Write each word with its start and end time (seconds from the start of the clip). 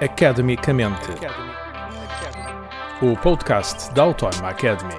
Academicamente. 0.00 1.08
O 3.00 3.16
podcast 3.16 3.94
da 3.94 4.02
Autónoma 4.02 4.48
Academy. 4.48 4.94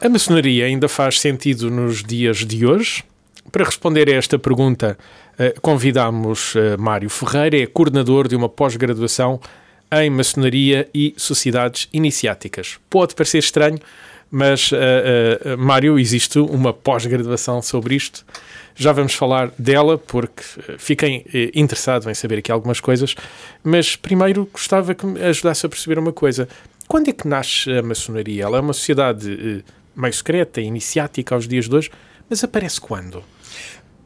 A 0.00 0.08
maçonaria 0.08 0.64
ainda 0.64 0.88
faz 0.88 1.20
sentido 1.20 1.70
nos 1.70 2.02
dias 2.02 2.38
de 2.38 2.64
hoje? 2.64 3.04
Para 3.52 3.64
responder 3.64 4.08
a 4.08 4.14
esta 4.14 4.38
pergunta, 4.38 4.96
eh, 5.38 5.54
convidamos 5.60 6.56
eh, 6.56 6.78
Mário 6.78 7.10
Ferreira, 7.10 7.58
é 7.58 7.66
coordenador 7.66 8.28
de 8.28 8.34
uma 8.34 8.48
pós-graduação 8.48 9.38
em 9.92 10.08
maçonaria 10.08 10.88
e 10.94 11.14
sociedades 11.18 11.86
iniciáticas. 11.92 12.78
Pode 12.88 13.14
parecer 13.14 13.38
estranho, 13.38 13.78
mas, 14.30 14.72
uh, 14.72 14.76
uh, 14.76 15.58
Mário, 15.58 15.98
existe 15.98 16.38
uma 16.38 16.72
pós-graduação 16.72 17.62
sobre 17.62 17.94
isto. 17.94 18.24
Já 18.74 18.92
vamos 18.92 19.14
falar 19.14 19.52
dela, 19.58 19.96
porque 19.96 20.42
fiquem 20.78 21.20
uh, 21.20 21.50
interessados 21.54 22.06
em 22.06 22.14
saber 22.14 22.38
aqui 22.38 22.50
algumas 22.50 22.80
coisas. 22.80 23.14
Mas 23.62 23.96
primeiro 23.96 24.48
gostava 24.52 24.94
que 24.94 25.06
me 25.06 25.22
ajudasse 25.22 25.66
a 25.66 25.68
perceber 25.68 25.98
uma 25.98 26.12
coisa. 26.12 26.48
Quando 26.88 27.08
é 27.08 27.12
que 27.12 27.26
nasce 27.26 27.70
a 27.70 27.82
maçonaria? 27.82 28.44
Ela 28.44 28.58
é 28.58 28.60
uma 28.60 28.72
sociedade 28.72 29.64
meio 29.96 30.12
secreta, 30.12 30.60
iniciática 30.60 31.34
aos 31.34 31.46
dias 31.46 31.68
de 31.68 31.74
hoje, 31.74 31.90
mas 32.28 32.42
aparece 32.42 32.80
quando? 32.80 33.22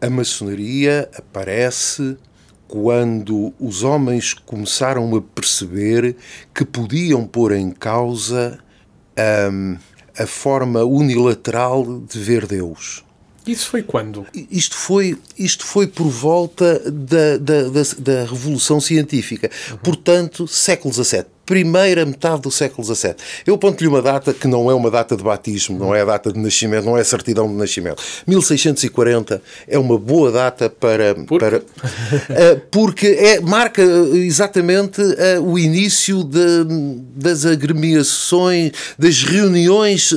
A 0.00 0.10
maçonaria 0.10 1.09
aparece 1.16 2.16
quando 2.68 3.52
os 3.59 3.82
homens 3.82 4.34
começaram 4.34 5.16
a 5.16 5.23
perceber 5.23 6.14
que 6.54 6.64
podiam 6.64 7.26
pôr 7.26 7.52
em 7.52 7.70
causa 7.70 8.59
um, 9.50 9.76
a 10.18 10.27
forma 10.27 10.84
unilateral 10.84 11.84
de 12.00 12.18
ver 12.18 12.46
Deus. 12.46 13.04
Isso 13.46 13.70
foi 13.70 13.82
quando? 13.82 14.26
Isto 14.50 14.76
foi, 14.76 15.16
isto 15.38 15.64
foi 15.64 15.86
por 15.86 16.09
volta 16.09 16.78
da, 16.90 17.38
da, 17.38 17.62
da, 17.68 17.82
da 17.98 18.20
Revolução 18.24 18.78
Científica. 18.78 19.50
Uhum. 19.70 19.78
Portanto, 19.78 20.46
século 20.46 20.92
XVII. 20.92 21.24
Primeira 21.49 22.04
metade 22.04 22.43
do 22.43 22.51
século 22.51 22.87
XVII. 22.87 23.15
Eu 23.46 23.57
ponto-lhe 23.57 23.88
uma 23.88 24.02
data 24.02 24.35
que 24.35 24.46
não 24.46 24.71
é 24.71 24.74
uma 24.74 24.91
data 24.91 25.16
de 25.16 25.24
batismo, 25.24 25.79
não 25.79 25.95
é 25.95 26.02
a 26.02 26.05
data 26.05 26.30
de 26.30 26.38
nascimento, 26.38 26.85
não 26.85 26.99
é 26.99 27.01
a 27.01 27.05
certidão 27.05 27.49
de 27.49 27.55
nascimento. 27.55 28.02
1640 28.27 29.40
é 29.66 29.79
uma 29.79 29.96
boa 29.96 30.30
data 30.30 30.68
para. 30.68 31.15
Por? 31.15 31.40
para 31.40 31.57
uh, 31.57 32.60
porque 32.71 33.07
é, 33.07 33.40
marca 33.40 33.80
exatamente 33.80 35.01
uh, 35.01 35.43
o 35.43 35.59
início 35.59 36.23
de, 36.23 36.66
das 37.16 37.46
agremiações, 37.46 38.73
das 38.99 39.23
reuniões 39.23 40.12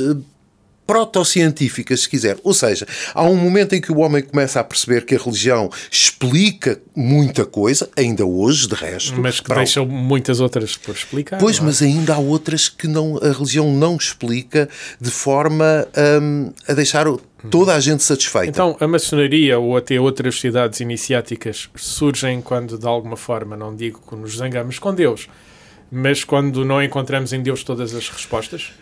protocientíficas, 0.86 2.00
se 2.02 2.08
quiser. 2.08 2.38
Ou 2.42 2.52
seja, 2.52 2.86
há 3.14 3.22
um 3.24 3.36
momento 3.36 3.74
em 3.74 3.80
que 3.80 3.92
o 3.92 3.98
homem 3.98 4.22
começa 4.22 4.60
a 4.60 4.64
perceber 4.64 5.04
que 5.04 5.14
a 5.14 5.18
religião 5.18 5.70
explica 5.90 6.80
muita 6.94 7.44
coisa, 7.44 7.88
ainda 7.96 8.24
hoje, 8.24 8.68
de 8.68 8.74
resto. 8.74 9.20
Mas 9.20 9.40
que 9.40 9.54
deixam 9.54 9.86
muitas 9.86 10.40
outras 10.40 10.76
por 10.76 10.94
explicar. 10.94 11.38
Pois, 11.38 11.58
é? 11.58 11.62
mas 11.62 11.82
ainda 11.82 12.14
há 12.14 12.18
outras 12.18 12.68
que 12.68 12.86
não, 12.86 13.18
a 13.18 13.32
religião 13.32 13.72
não 13.72 13.96
explica 13.96 14.68
de 15.00 15.10
forma 15.10 15.86
um, 16.20 16.52
a 16.68 16.72
deixar 16.74 17.06
toda 17.50 17.74
a 17.74 17.80
gente 17.80 18.02
satisfeita. 18.02 18.48
Então, 18.48 18.76
a 18.78 18.86
maçonaria 18.86 19.58
ou 19.58 19.76
até 19.76 19.98
outras 19.98 20.34
sociedades 20.34 20.80
iniciáticas 20.80 21.68
surgem 21.74 22.40
quando, 22.40 22.78
de 22.78 22.86
alguma 22.86 23.16
forma, 23.16 23.56
não 23.56 23.74
digo 23.74 24.00
que 24.08 24.14
nos 24.14 24.36
zangamos 24.36 24.78
com 24.78 24.94
Deus, 24.94 25.28
mas 25.90 26.24
quando 26.24 26.64
não 26.64 26.82
encontramos 26.82 27.32
em 27.32 27.42
Deus 27.42 27.62
todas 27.62 27.94
as 27.94 28.08
respostas? 28.08 28.72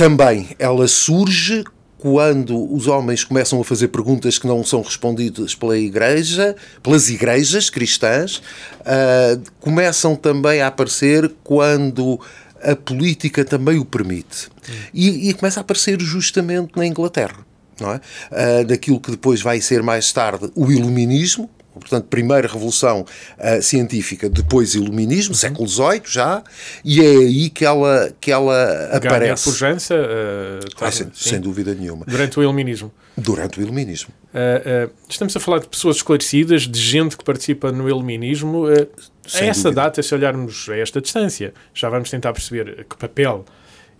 Também 0.00 0.48
ela 0.58 0.88
surge 0.88 1.62
quando 1.98 2.72
os 2.74 2.86
homens 2.86 3.22
começam 3.22 3.60
a 3.60 3.64
fazer 3.64 3.88
perguntas 3.88 4.38
que 4.38 4.46
não 4.46 4.64
são 4.64 4.80
respondidas 4.80 5.54
pela 5.54 5.76
igreja, 5.76 6.56
pelas 6.82 7.10
igrejas 7.10 7.68
cristãs, 7.68 8.38
uh, 8.38 9.42
começam 9.60 10.16
também 10.16 10.62
a 10.62 10.68
aparecer 10.68 11.30
quando 11.44 12.18
a 12.62 12.74
política 12.74 13.44
também 13.44 13.78
o 13.78 13.84
permite. 13.84 14.48
E, 14.94 15.28
e 15.28 15.34
começa 15.34 15.60
a 15.60 15.62
aparecer 15.62 16.00
justamente 16.00 16.72
na 16.76 16.86
Inglaterra. 16.86 17.44
Não 17.78 17.92
é? 17.92 18.00
Uh, 18.32 18.64
daquilo 18.64 18.98
que 18.98 19.10
depois 19.10 19.42
vai 19.42 19.60
ser 19.60 19.82
mais 19.82 20.10
tarde 20.14 20.50
o 20.54 20.72
iluminismo, 20.72 21.50
portanto, 21.80 22.04
primeira 22.04 22.46
revolução 22.46 23.04
uh, 23.38 23.62
científica, 23.62 24.28
depois 24.28 24.74
iluminismo, 24.74 25.34
uhum. 25.34 25.38
século 25.38 25.68
XVIII 25.68 26.02
já, 26.06 26.42
e 26.84 27.00
é 27.00 27.08
aí 27.08 27.50
que 27.50 27.64
ela, 27.64 28.12
que 28.20 28.30
ela 28.30 28.86
aparece. 28.92 29.20
Ganha 29.20 29.36
pujança, 29.36 29.94
uh, 29.94 30.74
tá, 30.76 30.86
ah, 30.86 30.92
sem, 30.92 31.10
sem, 31.12 31.40
dúvida 31.40 31.74
nenhuma. 31.74 32.04
Durante 32.06 32.38
o 32.38 32.42
iluminismo. 32.42 32.92
Durante 33.16 33.58
o 33.58 33.62
iluminismo. 33.62 34.10
Uh, 34.32 34.90
estamos 35.08 35.36
a 35.36 35.40
falar 35.40 35.58
de 35.58 35.68
pessoas 35.68 35.96
esclarecidas, 35.96 36.62
de 36.62 36.80
gente 36.80 37.16
que 37.16 37.24
participa 37.24 37.72
no 37.72 37.88
iluminismo. 37.88 38.66
a 38.66 39.44
essa 39.44 39.64
dúvida. 39.64 39.82
data, 39.82 40.02
se 40.02 40.14
olharmos 40.14 40.68
a 40.68 40.76
esta 40.76 41.00
distância, 41.00 41.52
já 41.74 41.88
vamos 41.88 42.10
tentar 42.10 42.32
perceber 42.32 42.86
que 42.88 42.96
papel 42.96 43.44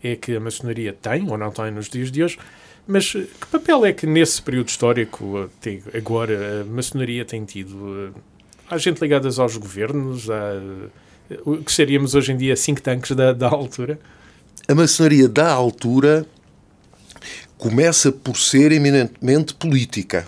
é 0.02 0.16
que 0.16 0.36
a 0.36 0.40
maçonaria 0.40 0.92
tem 0.92 1.28
ou 1.28 1.36
não 1.36 1.50
tem 1.50 1.70
nos 1.70 1.88
dias 1.88 2.10
de 2.10 2.22
hoje. 2.22 2.38
Mas 2.86 3.12
eh, 3.14 3.26
que 3.40 3.46
papel 3.46 3.84
é 3.86 3.92
que 3.92 4.06
nesse 4.06 4.40
período 4.42 4.68
histórico, 4.68 5.48
agora, 5.96 6.62
a 6.62 6.64
maçonaria 6.64 7.24
tem 7.24 7.44
tido? 7.44 8.12
Eh, 8.14 8.20
há 8.68 8.78
gente 8.78 9.00
ligada 9.00 9.28
aos 9.28 9.56
governos, 9.56 10.28
há, 10.30 10.60
o 11.44 11.58
que 11.58 11.70
seríamos 11.70 12.14
hoje 12.14 12.32
em 12.32 12.36
dia 12.36 12.56
think 12.56 12.82
tanks 12.82 13.12
da, 13.12 13.32
da 13.32 13.48
altura? 13.48 13.98
A 14.66 14.74
maçonaria 14.74 15.28
da 15.28 15.50
altura 15.50 16.26
começa 17.56 18.10
por 18.10 18.36
ser 18.36 18.72
eminentemente 18.72 19.54
política. 19.54 20.26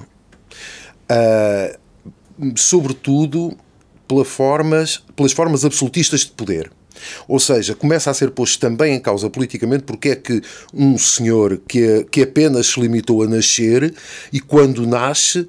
Uh, 1.10 1.78
sobretudo 2.56 3.56
pela 4.06 4.24
formas, 4.24 5.02
pelas 5.16 5.32
formas 5.32 5.64
absolutistas 5.64 6.20
de 6.20 6.32
poder. 6.32 6.70
Ou 7.28 7.38
seja, 7.38 7.74
começa 7.74 8.10
a 8.10 8.14
ser 8.14 8.30
posto 8.30 8.58
também 8.58 8.94
em 8.94 9.00
causa 9.00 9.28
politicamente 9.30 9.84
porque 9.84 10.10
é 10.10 10.16
que 10.16 10.40
um 10.72 10.96
senhor 10.98 11.60
que, 11.66 12.06
que 12.10 12.22
apenas 12.22 12.68
se 12.68 12.80
limitou 12.80 13.22
a 13.22 13.26
nascer 13.26 13.94
e 14.32 14.40
quando 14.40 14.86
nasce 14.86 15.48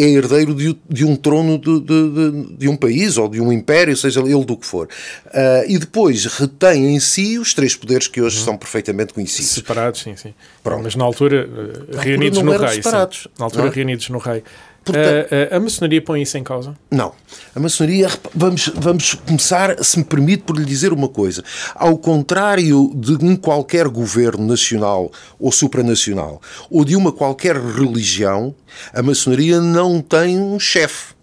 é 0.00 0.08
herdeiro 0.08 0.54
de, 0.54 0.74
de 0.88 1.04
um 1.04 1.14
trono 1.14 1.58
de, 1.58 1.80
de, 1.80 2.56
de, 2.56 2.68
um 2.68 2.76
país 2.76 3.18
ou 3.18 3.28
de 3.28 3.38
um 3.38 3.52
império, 3.52 3.94
seja 3.94 4.20
ele 4.20 4.44
do 4.46 4.56
que 4.56 4.64
for. 4.64 4.88
Uh, 5.26 5.68
e 5.68 5.78
depois 5.78 6.24
retém 6.24 6.94
em 6.94 6.98
si 6.98 7.38
os 7.38 7.52
três 7.52 7.76
poderes 7.76 8.08
que 8.08 8.22
hoje 8.22 8.38
uhum. 8.38 8.44
são 8.44 8.56
perfeitamente 8.56 9.12
conhecidos. 9.12 9.50
Separados, 9.50 10.00
sim, 10.00 10.16
sim. 10.16 10.32
Pronto. 10.62 10.84
Mas 10.84 10.94
na 10.94 11.04
altura, 11.04 11.46
na 11.92 12.00
reunidos 12.00 12.38
altura 12.38 12.58
no 12.58 12.64
rei. 12.64 12.74
Separados, 12.76 13.28
na 13.38 13.44
altura, 13.44 13.66
é? 13.66 13.70
reunidos 13.70 14.08
no 14.08 14.18
rei. 14.18 14.42
Portanto, 14.84 15.28
a, 15.30 15.54
a, 15.54 15.56
a, 15.56 15.60
maçonaria 15.60 16.02
põe 16.02 16.22
isso 16.22 16.38
em 16.38 16.42
causa? 16.42 16.76
Não. 16.90 17.12
A 17.54 17.60
maçonaria, 17.60 18.08
vamos, 18.34 18.70
vamos 18.74 19.14
começar, 19.14 19.82
se 19.84 19.98
me 19.98 20.04
permite, 20.04 20.42
por 20.42 20.56
lhe 20.56 20.64
dizer 20.64 20.92
uma 20.92 21.08
coisa. 21.08 21.44
Ao 21.74 21.96
contrário 21.98 22.92
de 22.94 23.14
um 23.24 23.36
qualquer 23.36 23.88
governo 23.88 24.46
nacional 24.46 25.10
ou 25.38 25.52
supranacional, 25.52 26.40
ou 26.70 26.84
de 26.84 26.96
uma 26.96 27.12
qualquer 27.12 27.56
religião, 27.56 28.54
a 28.92 29.02
maçonaria 29.02 29.60
não 29.60 30.00
tem 30.00 30.38
um 30.38 30.58
chefe. 30.58 31.14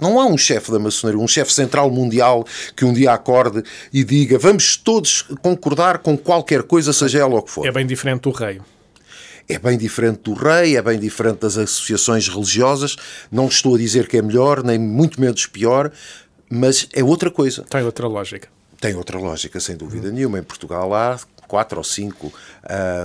Não 0.00 0.18
há 0.18 0.26
um 0.26 0.36
chefe 0.36 0.72
da 0.72 0.78
maçonaria, 0.78 1.22
um 1.22 1.28
chefe 1.28 1.52
central 1.52 1.90
mundial 1.90 2.44
que 2.74 2.84
um 2.84 2.92
dia 2.92 3.12
acorde 3.12 3.62
e 3.92 4.02
diga 4.02 4.38
vamos 4.38 4.76
todos 4.76 5.22
concordar 5.40 5.98
com 5.98 6.16
qualquer 6.16 6.64
coisa, 6.64 6.92
seja 6.92 7.20
ela 7.20 7.36
o 7.36 7.42
que 7.42 7.50
for. 7.50 7.66
É 7.66 7.70
bem 7.70 7.86
diferente 7.86 8.22
do 8.22 8.30
rei 8.30 8.60
é 9.48 9.58
bem 9.58 9.76
diferente 9.76 10.20
do 10.22 10.34
rei, 10.34 10.76
é 10.76 10.82
bem 10.82 10.98
diferente 10.98 11.40
das 11.40 11.56
associações 11.56 12.28
religiosas. 12.28 12.96
Não 13.30 13.46
estou 13.46 13.74
a 13.74 13.78
dizer 13.78 14.08
que 14.08 14.16
é 14.16 14.22
melhor, 14.22 14.62
nem 14.62 14.78
muito 14.78 15.20
menos 15.20 15.46
pior, 15.46 15.92
mas 16.48 16.88
é 16.92 17.02
outra 17.02 17.30
coisa. 17.30 17.62
Tem 17.68 17.82
outra 17.82 18.06
lógica. 18.06 18.48
Tem 18.80 18.94
outra 18.94 19.18
lógica, 19.18 19.60
sem 19.60 19.76
dúvida 19.76 20.08
uhum. 20.08 20.14
nenhuma. 20.14 20.38
Em 20.38 20.42
Portugal 20.42 20.94
há 20.94 21.18
quatro 21.46 21.78
ou 21.78 21.84
cinco 21.84 22.32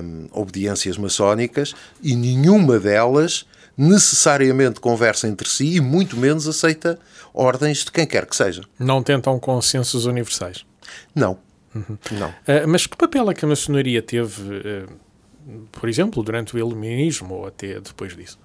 hum, 0.03 0.27
obediências 0.31 0.97
maçónicas 0.97 1.75
e 2.01 2.15
nenhuma 2.15 2.79
delas 2.79 3.45
necessariamente 3.77 4.79
conversa 4.79 5.27
entre 5.27 5.47
si 5.47 5.75
e 5.75 5.79
muito 5.79 6.17
menos 6.17 6.47
aceita 6.47 6.99
ordens 7.33 7.85
de 7.85 7.91
quem 7.91 8.05
quer 8.05 8.25
que 8.25 8.35
seja. 8.35 8.61
Não 8.77 9.01
tentam 9.01 9.39
consensos 9.39 10.05
universais? 10.05 10.65
Não. 11.15 11.37
Uhum. 11.73 11.97
Não. 12.11 12.29
Uh, 12.29 12.67
mas 12.67 12.85
que 12.87 12.97
papel 12.97 13.29
é 13.29 13.33
que 13.33 13.45
a 13.45 13.47
maçonaria 13.47 14.01
teve... 14.01 14.41
Uh, 14.41 15.08
por 15.71 15.89
exemplo, 15.89 16.23
durante 16.23 16.55
o 16.55 16.59
iluminismo 16.59 17.35
ou 17.35 17.47
até 17.47 17.79
depois 17.79 18.15
disso? 18.15 18.37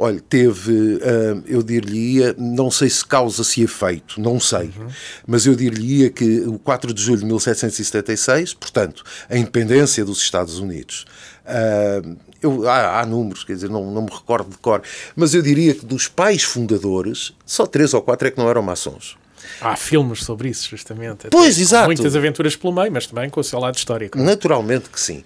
Olha, 0.00 0.20
teve, 0.20 1.00
ah, 1.02 1.42
eu 1.44 1.60
diria, 1.60 2.32
não 2.38 2.70
sei 2.70 2.88
se 2.88 3.04
causa-se 3.04 3.62
efeito, 3.62 4.20
não 4.20 4.38
sei, 4.38 4.70
uhum. 4.78 4.88
mas 5.26 5.44
eu 5.44 5.56
diria 5.56 6.08
que 6.08 6.42
o 6.42 6.56
4 6.56 6.94
de 6.94 7.02
julho 7.02 7.18
de 7.18 7.24
1776, 7.24 8.54
portanto, 8.54 9.02
a 9.28 9.36
independência 9.36 10.04
dos 10.04 10.22
Estados 10.22 10.60
Unidos, 10.60 11.04
uh, 11.44 12.16
eu, 12.40 12.68
há, 12.68 13.00
há, 13.00 13.06
números, 13.06 13.42
quer 13.42 13.54
dizer, 13.54 13.68
não, 13.68 13.90
não 13.90 14.02
me 14.02 14.10
recordo 14.10 14.50
de 14.50 14.58
cor, 14.58 14.82
mas 15.16 15.34
eu 15.34 15.42
diria 15.42 15.74
que 15.74 15.84
dos 15.84 16.06
pais 16.06 16.44
fundadores, 16.44 17.34
só 17.44 17.66
três 17.66 17.92
ou 17.92 18.00
quatro 18.00 18.28
é 18.28 18.30
que 18.30 18.38
não 18.38 18.48
eram 18.48 18.62
maçons. 18.62 19.16
Há 19.60 19.76
filmes 19.76 20.22
sobre 20.24 20.48
isso, 20.48 20.68
justamente. 20.68 21.28
Pois, 21.30 21.54
Até, 21.54 21.62
exato. 21.62 21.86
Muitas 21.86 22.14
aventuras 22.14 22.56
pelo 22.56 22.72
meio, 22.72 22.92
mas 22.92 23.06
também 23.06 23.28
com 23.28 23.40
o 23.40 23.44
seu 23.44 23.58
lado 23.58 23.76
histórico. 23.76 24.18
Naturalmente 24.18 24.88
que 24.90 25.00
sim. 25.00 25.22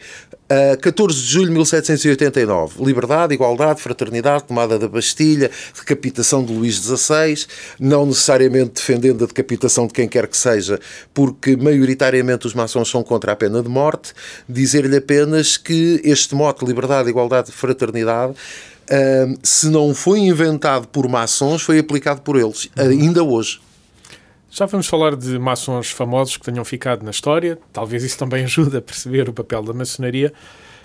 Uh, 0.53 0.77
14 0.79 1.17
de 1.19 1.27
julho 1.27 1.47
de 1.47 1.53
1789. 1.53 2.85
Liberdade, 2.85 3.33
igualdade, 3.33 3.81
fraternidade, 3.81 4.45
tomada 4.45 4.79
da 4.79 4.87
Bastilha, 4.87 5.51
decapitação 5.75 6.45
de 6.45 6.53
Luís 6.53 6.77
XVI, 6.77 7.47
não 7.81 8.05
necessariamente 8.05 8.73
defendendo 8.75 9.25
a 9.25 9.27
decapitação 9.27 9.87
de 9.87 9.95
quem 9.95 10.07
quer 10.07 10.27
que 10.27 10.37
seja, 10.37 10.79
porque 11.15 11.57
maioritariamente 11.57 12.47
os 12.47 12.53
maçons 12.53 12.91
são 12.91 13.03
contra 13.03 13.33
a 13.33 13.37
pena 13.37 13.63
de 13.63 13.69
morte. 13.69 14.13
Dizer-lhe 14.47 14.97
apenas 14.97 15.57
que 15.57 16.03
este 16.05 16.35
mote, 16.35 16.67
liberdade, 16.67 17.09
igualdade, 17.09 17.51
fraternidade, 17.51 18.33
uh, 18.33 19.39
se 19.43 19.71
não 19.71 19.95
foi 19.95 20.19
inventado 20.19 20.87
por 20.87 21.09
maçons, 21.09 21.63
foi 21.63 21.79
aplicado 21.79 22.21
por 22.21 22.37
eles, 22.37 22.69
ainda 22.77 23.23
hoje. 23.25 23.59
Já 24.55 24.67
vamos 24.67 24.87
falar 24.87 25.17
de 25.17 25.39
maçons 25.39 25.91
famosos 25.91 26.37
que 26.37 26.45
tenham 26.45 26.63
ficado 26.63 27.03
na 27.03 27.11
história, 27.11 27.59
talvez 27.73 28.05
isso 28.05 28.19
também 28.19 28.45
ajude 28.45 28.77
a 28.77 28.83
perceber 28.83 29.27
o 29.27 29.33
papel 29.33 29.63
da 29.63 29.73
maçonaria, 29.73 30.31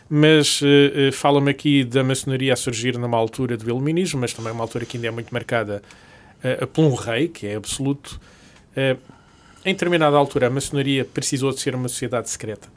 mas 0.10 0.62
uh, 0.62 0.66
uh, 0.66 1.12
fala-me 1.12 1.52
aqui 1.52 1.84
da 1.84 2.02
maçonaria 2.02 2.54
a 2.54 2.56
surgir 2.56 2.98
numa 2.98 3.18
altura 3.18 3.58
do 3.58 3.68
iluminismo, 3.70 4.22
mas 4.22 4.34
também 4.34 4.54
uma 4.54 4.64
altura 4.64 4.86
que 4.86 4.96
ainda 4.96 5.10
é 5.10 5.12
muito 5.12 5.34
marcada 5.34 5.82
uh, 6.62 6.66
por 6.68 6.86
um 6.86 6.94
rei, 6.94 7.28
que 7.28 7.46
é 7.46 7.56
absoluto. 7.56 8.18
em 9.66 9.74
determinada 9.74 10.16
altura, 10.16 10.48
a 10.48 10.50
maçonaria 10.50 11.04
precisou 11.04 11.52
de 11.52 11.60
ser 11.60 11.76
uma 11.76 11.90
sociedade 11.90 12.30
secreta. 12.30 12.70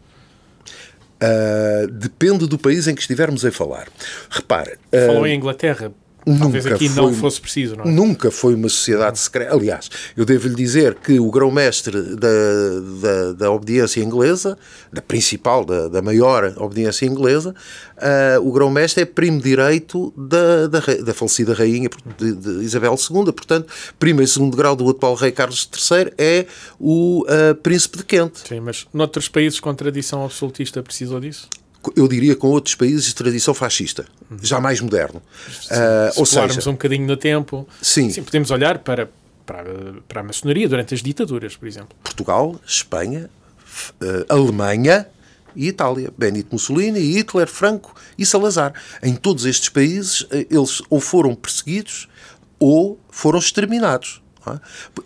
depende 2.01 2.49
do 2.49 2.59
país 2.59 2.89
em 2.89 2.97
que 2.97 3.01
estivermos 3.01 3.45
a 3.45 3.53
falar. 3.53 3.87
Repare. 4.29 4.77
Falou 5.07 5.25
em 5.25 5.37
Inglaterra, 5.37 5.93
Talvez 6.39 6.65
nunca 6.65 6.77
aqui 6.77 6.89
foi, 6.89 7.03
não 7.03 7.15
fosse 7.15 7.41
preciso, 7.41 7.77
não 7.77 7.85
é? 7.85 7.89
Nunca 7.89 8.31
foi 8.31 8.55
uma 8.55 8.69
sociedade 8.69 9.19
secreta. 9.19 9.55
Aliás, 9.55 9.91
eu 10.17 10.25
devo-lhe 10.25 10.55
dizer 10.55 10.95
que 10.95 11.19
o 11.19 11.31
grão-mestre 11.31 12.17
da, 12.17 12.29
da, 13.01 13.33
da, 13.33 13.51
obediência 13.51 14.03
inglesa, 14.03 14.59
da 14.93 15.03
principal, 15.03 15.65
da, 15.65 15.89
da 15.89 16.03
maior 16.03 16.53
obediência 16.57 17.07
inglesa, 17.07 17.55
uh, 17.97 18.47
o 18.47 18.53
grão-mestre 18.53 19.03
é 19.03 19.07
primo 19.07 19.41
direito 19.41 20.13
da, 20.17 20.67
da, 20.67 20.81
da 21.05 21.15
falecida 21.15 21.55
rainha 21.55 21.89
de, 22.19 22.33
de, 22.33 22.51
Isabel 22.65 22.95
II, 22.95 23.33
portanto, 23.33 23.73
primo 23.99 24.23
e 24.23 24.27
segundo 24.27 24.57
grau 24.57 24.77
do 24.77 24.89
atual 24.89 25.15
rei 25.15 25.33
Carlos 25.33 25.69
III 25.73 26.13
é 26.19 26.47
o 26.79 27.25
uh, 27.25 27.55
príncipe 27.57 27.99
de 27.99 28.05
Kent. 28.05 28.37
Sim, 28.49 28.61
mas 28.61 28.87
noutros 28.93 29.29
países 29.29 29.61
com 29.61 29.75
tradição 29.75 30.25
absolutista 30.25 30.83
precisou 30.83 31.21
disso? 31.21 31.49
Eu 31.97 32.07
diria, 32.07 32.37
com 32.37 32.49
outros 32.49 32.75
países 32.75 33.07
de 33.07 33.15
tradição 33.15 33.55
fascista, 33.55 34.07
uhum. 34.31 34.39
já 34.43 34.61
mais 34.61 34.81
moderno. 34.81 35.23
Se, 35.49 35.73
uh, 35.73 36.13
se 36.13 36.21
ou 36.21 36.27
seja, 36.27 36.69
um 36.69 36.73
bocadinho 36.73 37.07
no 37.07 37.17
tempo, 37.17 37.67
sim. 37.81 38.11
sim 38.11 38.23
podemos 38.23 38.51
olhar 38.51 38.79
para, 38.79 39.11
para, 39.47 39.65
para 40.07 40.21
a 40.21 40.25
maçonaria 40.25 40.69
durante 40.69 40.95
as 40.95 41.03
ditaduras, 41.03 41.57
por 41.57 41.67
exemplo. 41.67 41.97
Portugal, 42.03 42.61
Espanha, 42.67 43.31
uh, 44.03 44.27
Alemanha 44.29 45.07
e 45.57 45.69
Itália. 45.69 46.13
Benito 46.17 46.49
Mussolini, 46.53 47.01
Hitler, 47.01 47.47
Franco 47.47 47.95
e 48.19 48.27
Salazar. 48.27 48.75
Em 49.03 49.15
todos 49.15 49.47
estes 49.47 49.69
países, 49.69 50.23
uh, 50.23 50.47
eles 50.51 50.83
ou 50.91 51.01
foram 51.01 51.35
perseguidos 51.35 52.09
ou 52.59 53.01
foram 53.11 53.39
exterminados. 53.39 54.20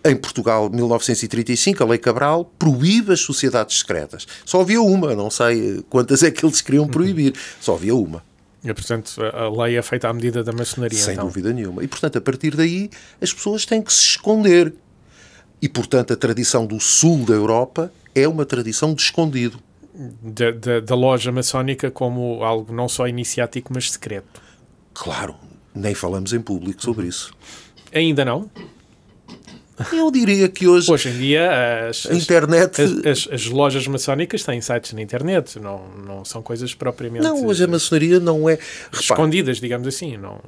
É? 0.04 0.10
Em 0.10 0.16
Portugal, 0.16 0.70
1935, 0.70 1.82
a 1.82 1.86
Lei 1.86 1.98
Cabral 1.98 2.44
proíbe 2.58 3.12
as 3.12 3.20
sociedades 3.20 3.78
secretas. 3.78 4.26
Só 4.44 4.60
havia 4.60 4.80
uma, 4.80 5.14
não 5.14 5.30
sei 5.30 5.84
quantas 5.88 6.22
é 6.22 6.30
que 6.30 6.44
eles 6.44 6.60
queriam 6.60 6.86
proibir, 6.86 7.34
só 7.60 7.74
havia 7.74 7.94
uma. 7.94 8.22
E, 8.64 8.72
portanto, 8.72 9.20
a 9.22 9.64
lei 9.64 9.76
é 9.76 9.82
feita 9.82 10.08
à 10.08 10.12
medida 10.12 10.42
da 10.42 10.52
maçonaria. 10.52 10.98
Sem 10.98 11.12
então. 11.12 11.26
dúvida 11.26 11.52
nenhuma. 11.52 11.84
E, 11.84 11.88
portanto, 11.88 12.16
a 12.16 12.20
partir 12.20 12.56
daí, 12.56 12.88
as 13.20 13.30
pessoas 13.30 13.66
têm 13.66 13.82
que 13.82 13.92
se 13.92 14.00
esconder. 14.00 14.72
E, 15.60 15.68
portanto, 15.68 16.14
a 16.14 16.16
tradição 16.16 16.64
do 16.66 16.80
sul 16.80 17.26
da 17.26 17.34
Europa 17.34 17.92
é 18.14 18.26
uma 18.26 18.46
tradição 18.46 18.94
de 18.94 19.02
escondido. 19.02 19.60
Da, 19.94 20.50
da, 20.50 20.80
da 20.80 20.94
loja 20.94 21.30
maçónica 21.30 21.90
como 21.90 22.42
algo 22.42 22.72
não 22.72 22.88
só 22.88 23.06
iniciático, 23.06 23.72
mas 23.72 23.92
secreto. 23.92 24.42
Claro, 24.92 25.36
nem 25.74 25.94
falamos 25.94 26.32
em 26.32 26.40
público 26.40 26.82
sobre 26.82 27.06
isso. 27.06 27.32
Ainda 27.92 28.24
não? 28.24 28.50
Eu 29.92 30.10
diria 30.10 30.48
que 30.48 30.68
hoje. 30.68 30.90
Hoje 30.90 31.08
em 31.08 31.18
dia, 31.18 31.88
as, 31.88 32.06
a 32.06 32.14
internet. 32.14 32.80
As, 32.80 32.92
as, 33.06 33.28
as, 33.32 33.46
lojas 33.46 33.86
maçónicas 33.86 34.44
têm 34.44 34.60
sites 34.60 34.92
na 34.92 35.02
internet, 35.02 35.58
não, 35.58 35.88
não 36.06 36.24
são 36.24 36.42
coisas 36.42 36.74
propriamente. 36.74 37.24
Não, 37.24 37.44
hoje 37.44 37.64
a 37.64 37.66
maçonaria 37.66 38.20
não 38.20 38.48
é. 38.48 38.58
Escondidas, 38.92 39.60
digamos 39.60 39.86
assim. 39.88 40.16
Não... 40.16 40.38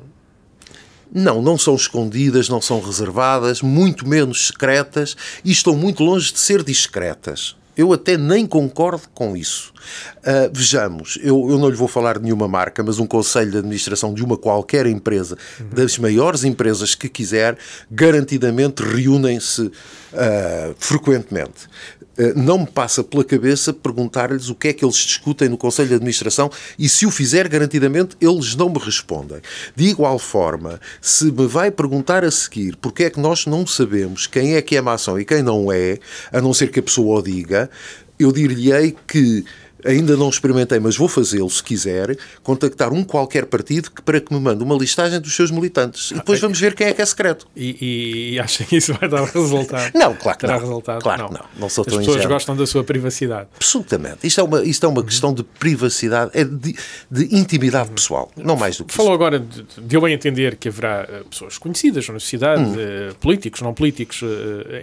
Não, 1.13 1.41
não 1.41 1.57
são 1.57 1.75
escondidas, 1.75 2.49
não 2.49 2.61
são 2.61 2.81
reservadas, 2.81 3.63
muito 3.63 4.07
menos 4.07 4.49
secretas 4.49 5.17
e 5.45 5.53
estão 5.53 5.75
muito 5.77 6.03
longe 6.03 6.33
de 6.33 6.39
ser 6.39 6.65
discretas. 6.65 7.57
Eu 7.77 7.93
até 7.93 8.17
nem 8.17 8.47
concordo 8.47 9.03
com 9.13 9.37
isso. 9.37 9.73
Uh, 10.19 10.51
vejamos, 10.53 11.19
eu, 11.23 11.51
eu, 11.51 11.59
não 11.59 11.69
lhe 11.69 11.77
vou 11.77 11.87
falar 11.87 12.19
de 12.19 12.25
nenhuma 12.25 12.49
marca, 12.49 12.83
mas 12.83 12.99
um 12.99 13.07
conselho 13.07 13.51
de 13.51 13.59
administração 13.59 14.13
de 14.15 14.25
uma 14.25 14.37
qualquer 14.37 14.87
empresa, 14.87 15.37
uhum. 15.61 15.69
das 15.69 15.99
maiores 15.99 16.43
empresas 16.43 16.95
que 16.95 17.09
quiser, 17.09 17.57
garantidamente 17.91 18.83
reúnem-se 18.83 19.63
uh, 19.63 20.75
frequentemente. 20.79 21.69
Uh, 22.19 22.39
não 22.39 22.59
me 22.59 22.67
passa 22.67 23.05
pela 23.05 23.25
cabeça 23.25 23.73
perguntar-lhes 23.73 24.49
o 24.49 24.55
que 24.55 24.69
é 24.69 24.73
que 24.73 24.85
eles 24.85 24.97
discutem 24.97 25.49
no 25.49 25.59
Conselho 25.59 25.89
de 25.89 25.95
Administração 25.95 26.51
e, 26.79 26.89
se 26.89 27.05
o 27.05 27.11
fizer, 27.11 27.49
garantidamente 27.49 28.17
eles 28.21 28.55
não 28.55 28.69
me 28.69 28.79
respondem. 28.79 29.39
De 29.75 29.85
igual 29.85 30.19
forma, 30.19 30.81
se 31.01 31.27
me 31.27 31.47
vai 31.47 31.71
perguntar 31.71 32.25
a 32.25 32.31
seguir 32.31 32.77
porque 32.77 33.05
é 33.05 33.11
que 33.11 33.21
nós 33.21 33.47
não 33.47 33.67
sabemos 33.67 34.27
quem 34.27 34.55
é 34.55 34.63
que 34.63 34.77
é 34.77 34.81
maçom 34.81 35.19
e 35.19 35.25
quem 35.25 35.43
não 35.43 35.71
é, 35.71 35.99
a 36.33 36.41
não 36.41 36.55
ser 36.55 36.69
que 36.69 36.81
a 36.81 36.83
pessoa 36.83 37.21
o 37.21 37.23
diga, 37.23 37.71
eu 38.19 38.33
dir-lhe-ei 38.33 38.97
que 39.07 39.45
ainda 39.85 40.17
não 40.17 40.29
experimentei, 40.29 40.79
mas 40.79 40.97
vou 40.97 41.09
fazê-lo 41.09 41.51
se 41.51 41.63
quiser, 41.63 42.17
contactar 42.43 42.93
um 42.93 43.05
qualquer 43.05 43.47
partido 43.47 43.91
que, 43.91 44.03
para 44.03 44.21
que 44.21 44.33
me 44.33 44.41
mande 44.41 44.63
uma 44.63 44.75
listagem 44.75 45.21
dos 45.21 45.35
seus 45.35 45.51
militantes. 45.51 46.11
E 46.11 46.15
depois 46.15 46.41
vamos 46.41 46.59
ver 46.59 46.75
quem 46.75 46.89
é 46.89 46.93
que 46.93 47.03
é 47.03 47.07
secreto. 47.07 47.47
E, 47.57 48.35
e 48.35 48.41
acha 48.41 48.65
que 48.65 48.77
isso 48.77 48.95
vai 48.95 49.09
dar 49.09 49.25
resultado? 49.25 49.93
Não, 49.95 50.15
claro 50.15 50.39
que 50.39 50.47
não. 50.47 50.59
resultado? 50.59 51.03
Claro 51.03 51.23
não. 51.23 51.29
que 51.29 51.35
não. 51.35 51.47
não 51.59 51.69
sou 51.69 51.83
As 51.83 51.89
pessoas 51.89 52.17
ingênuo. 52.17 52.29
gostam 52.29 52.57
da 52.57 52.67
sua 52.67 52.85
privacidade. 52.85 53.49
Absolutamente. 53.57 54.27
Isto 54.27 54.41
é 54.41 54.45
uma, 54.45 54.63
isto 54.63 54.87
é 54.87 54.89
uma 54.89 55.05
questão 55.05 55.33
de 55.33 55.43
privacidade, 55.43 56.31
é 56.35 56.45
de, 56.45 56.77
de 57.11 57.37
intimidade 57.37 57.91
pessoal, 57.91 58.31
não 58.37 58.57
mais 58.57 58.77
do 58.77 58.85
que 58.85 58.95
Falou 58.95 59.13
agora, 59.13 59.39
de, 59.39 59.65
deu 59.79 60.05
a 60.05 60.11
entender 60.11 60.57
que 60.57 60.69
haverá 60.69 61.09
uh, 61.09 61.29
pessoas 61.29 61.59
conhecidas 61.59 62.09
na 62.09 62.19
sociedade, 62.19 62.63
hum. 62.63 62.73
uh, 62.73 63.15
políticos, 63.17 63.61
não 63.61 63.75
políticos, 63.75 64.23
uh, 64.23 64.27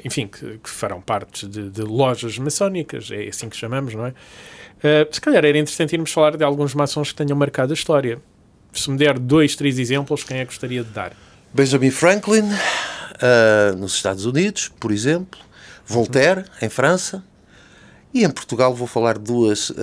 enfim, 0.05 0.27
que, 0.27 0.59
que, 0.63 0.69
farão 0.69 1.01
parte 1.01 1.47
de, 1.47 1.69
de 1.69 1.81
lojas 1.81 2.37
maçónicas, 2.37 3.09
é 3.11 3.27
assim 3.27 3.49
que 3.49 3.57
chamamos, 3.57 3.93
não 3.93 4.05
é? 4.05 4.13
Uh, 4.83 5.07
se 5.09 5.21
calhar 5.21 5.45
era 5.45 5.57
interessante 5.57 5.93
irmos 5.93 6.11
falar 6.11 6.35
de 6.35 6.43
alguns 6.43 6.75
maçons 6.75 7.13
que 7.13 7.15
tenham 7.15 7.37
marcado 7.37 7.71
a 7.71 7.73
história. 7.73 8.19
Se 8.73 8.91
me 8.91 8.97
der 8.97 9.17
dois, 9.17 9.55
três 9.55 9.79
exemplos, 9.79 10.25
quem 10.25 10.39
é 10.39 10.41
que 10.41 10.47
gostaria 10.47 10.83
de 10.83 10.89
dar? 10.89 11.13
Benjamin 11.53 11.89
Franklin, 11.89 12.41
uh, 12.41 13.77
nos 13.77 13.93
Estados 13.93 14.25
Unidos, 14.25 14.69
por 14.79 14.91
exemplo. 14.91 15.39
Voltaire, 15.85 16.43
em 16.61 16.67
França. 16.67 17.23
E 18.13 18.25
em 18.25 18.29
Portugal 18.29 18.73
vou 18.73 18.85
falar 18.87 19.17
de 19.17 19.23
duas, 19.23 19.69
uh, 19.69 19.75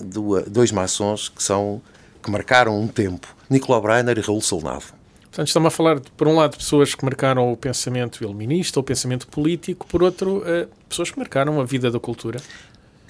duas, 0.00 0.48
dois 0.48 0.72
maçons 0.72 1.28
que, 1.28 1.42
são, 1.42 1.82
que 2.22 2.30
marcaram 2.30 2.80
um 2.80 2.88
tempo. 2.88 3.36
Nicolau 3.50 3.82
Breiner 3.82 4.16
e 4.16 4.20
Raul 4.22 4.40
Solnado. 4.40 4.84
Portanto, 5.24 5.46
estamos 5.46 5.66
a 5.66 5.70
falar, 5.70 6.00
de, 6.00 6.10
por 6.12 6.26
um 6.26 6.36
lado, 6.36 6.52
de 6.52 6.58
pessoas 6.58 6.94
que 6.94 7.04
marcaram 7.04 7.52
o 7.52 7.56
pensamento 7.56 8.22
iluminista, 8.22 8.80
o 8.80 8.82
pensamento 8.82 9.26
político, 9.26 9.86
por 9.86 10.02
outro, 10.02 10.42
pessoas 10.88 11.10
que 11.10 11.18
marcaram 11.18 11.58
a 11.58 11.64
vida 11.64 11.90
da 11.90 11.98
cultura. 11.98 12.38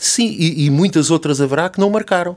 Sim, 0.02 0.34
e, 0.36 0.66
e, 0.66 0.70
muitas 0.70 1.12
outras 1.12 1.40
haverá 1.40 1.68
que 1.68 1.78
não 1.78 1.88
marcaram. 1.88 2.36